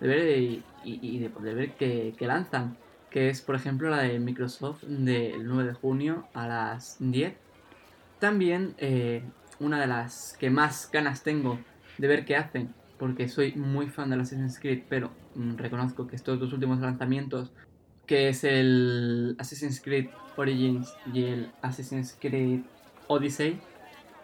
ver 0.00 0.62
y, 0.84 1.18
de 1.18 1.30
poder 1.30 1.54
ver 1.54 1.72
que, 1.74 2.14
lanzan. 2.20 2.76
Que 3.14 3.28
es, 3.28 3.42
por 3.42 3.54
ejemplo, 3.54 3.90
la 3.90 3.98
de 3.98 4.18
Microsoft 4.18 4.82
del 4.82 5.46
9 5.46 5.68
de 5.68 5.74
junio 5.74 6.26
a 6.34 6.48
las 6.48 6.96
10. 6.98 7.32
También 8.18 8.74
eh, 8.78 9.22
una 9.60 9.80
de 9.80 9.86
las 9.86 10.36
que 10.40 10.50
más 10.50 10.90
ganas 10.92 11.22
tengo 11.22 11.60
de 11.96 12.08
ver 12.08 12.24
qué 12.24 12.34
hacen, 12.34 12.74
porque 12.98 13.28
soy 13.28 13.52
muy 13.54 13.86
fan 13.86 14.10
de 14.10 14.16
Assassin's 14.16 14.58
Creed, 14.58 14.82
pero 14.88 15.12
mm, 15.36 15.54
reconozco 15.58 16.08
que 16.08 16.16
estos 16.16 16.40
dos 16.40 16.52
últimos 16.52 16.80
lanzamientos, 16.80 17.52
que 18.04 18.30
es 18.30 18.42
el 18.42 19.36
Assassin's 19.38 19.80
Creed 19.80 20.08
Origins 20.36 20.92
y 21.12 21.22
el 21.22 21.52
Assassin's 21.62 22.18
Creed 22.20 22.62
Odyssey, 23.06 23.60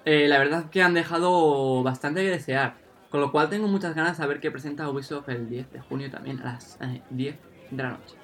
eh, 0.04 0.26
la 0.26 0.40
verdad 0.40 0.68
que 0.68 0.82
han 0.82 0.94
dejado 0.94 1.84
bastante 1.84 2.22
que 2.22 2.30
desear. 2.30 2.74
Con 3.08 3.20
lo 3.20 3.30
cual 3.30 3.50
tengo 3.50 3.68
muchas 3.68 3.94
ganas 3.94 4.18
de 4.18 4.26
ver 4.26 4.40
qué 4.40 4.50
presenta 4.50 4.88
Ubisoft 4.88 5.28
el 5.28 5.48
10 5.48 5.70
de 5.70 5.80
junio 5.80 6.10
también 6.10 6.40
a 6.40 6.54
las 6.54 6.76
10 7.10 7.34
eh, 7.34 7.38
de 7.70 7.82
la 7.84 7.90
noche. 7.90 8.19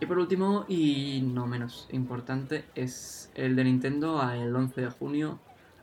Y 0.00 0.06
por 0.06 0.18
último, 0.18 0.64
y 0.68 1.22
no 1.22 1.46
menos 1.46 1.88
importante, 1.92 2.64
es 2.74 3.30
el 3.34 3.54
de 3.56 3.64
Nintendo 3.64 4.22
el 4.30 4.54
11 4.54 4.80
de 4.80 4.90
junio 4.90 5.40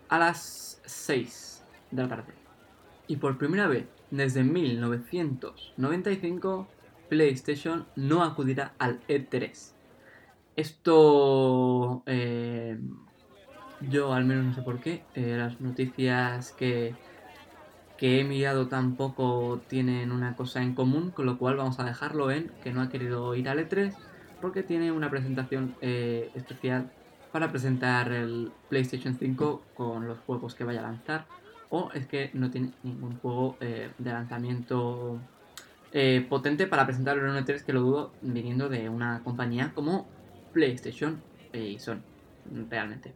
a 0.10 0.20
las 0.20 0.82
6 0.86 1.64
de 1.92 2.04
la 2.04 2.10
tarde. 2.10 2.34
Y 3.08 3.18
por 3.18 3.38
primera 3.38 3.68
vez 3.68 3.86
desde 4.12 4.44
1995, 4.44 6.68
PlayStation 7.10 7.88
no 7.96 8.24
acudirá 8.24 8.74
al 8.78 9.02
E3. 9.08 9.74
Esto 10.56 12.04
eh, 12.06 12.78
yo 13.90 14.14
al 14.14 14.26
menos 14.26 14.46
no 14.46 14.54
sé 14.54 14.62
por 14.62 14.80
qué. 14.80 15.04
Eh, 15.16 15.36
las 15.38 15.60
noticias 15.62 16.52
que, 16.52 16.94
que 18.02 18.20
he 18.20 18.24
mirado 18.24 18.68
tampoco 18.68 19.62
tienen 19.68 20.12
una 20.12 20.36
cosa 20.36 20.64
en 20.64 20.74
común, 20.74 21.12
con 21.12 21.28
lo 21.28 21.38
cual 21.38 21.58
vamos 21.58 21.80
a 21.80 21.84
dejarlo 21.84 22.32
en 22.32 22.52
que 22.64 22.74
no 22.74 22.82
ha 22.82 22.90
querido 22.90 23.36
ir 23.36 23.48
al 23.48 23.60
E3 23.60 23.94
porque 24.42 24.64
tiene 24.64 24.92
una 24.92 25.12
presentación 25.12 25.76
eh, 25.82 26.32
especial 26.34 26.90
para 27.32 27.52
presentar 27.52 28.12
el 28.12 28.52
PlayStation 28.70 29.16
5 29.20 29.62
con 29.76 30.08
los 30.08 30.18
juegos 30.22 30.56
que 30.56 30.64
vaya 30.64 30.80
a 30.80 30.84
lanzar. 30.84 31.28
O 31.70 31.92
es 31.94 32.08
que 32.08 32.32
no 32.34 32.50
tiene 32.50 32.72
ningún 32.82 33.18
juego 33.20 33.56
eh, 33.62 33.92
de 34.00 34.12
lanzamiento 34.12 35.20
potente 36.28 36.66
para 36.66 36.88
presentarlo 36.88 37.24
en 37.24 37.36
un 37.36 37.46
E3 37.46 37.64
que 37.64 37.72
lo 37.72 37.82
dudo 37.82 38.14
viniendo 38.24 38.68
de 38.68 38.90
una 38.90 39.22
compañía 39.24 39.74
como 39.76 40.08
PlayStation 40.54 41.22
y 41.54 41.78
Sony, 41.78 42.02
realmente. 42.68 43.14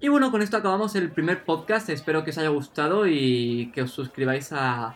Y 0.00 0.06
bueno, 0.06 0.30
con 0.30 0.42
esto 0.42 0.56
acabamos 0.56 0.94
el 0.94 1.10
primer 1.10 1.44
podcast. 1.44 1.88
Espero 1.88 2.22
que 2.22 2.30
os 2.30 2.38
haya 2.38 2.50
gustado 2.50 3.08
y 3.08 3.72
que 3.74 3.82
os 3.82 3.90
suscribáis 3.90 4.52
a, 4.52 4.94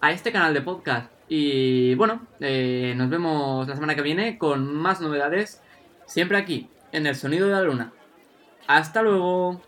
a 0.00 0.12
este 0.12 0.32
canal 0.32 0.52
de 0.54 0.60
podcast. 0.60 1.08
Y 1.28 1.94
bueno, 1.94 2.26
eh, 2.40 2.94
nos 2.96 3.08
vemos 3.08 3.68
la 3.68 3.76
semana 3.76 3.94
que 3.94 4.02
viene 4.02 4.38
con 4.38 4.74
más 4.74 5.00
novedades, 5.00 5.62
siempre 6.06 6.36
aquí, 6.36 6.68
en 6.90 7.06
el 7.06 7.14
sonido 7.14 7.46
de 7.46 7.52
la 7.52 7.62
luna. 7.62 7.92
Hasta 8.66 9.02
luego. 9.02 9.62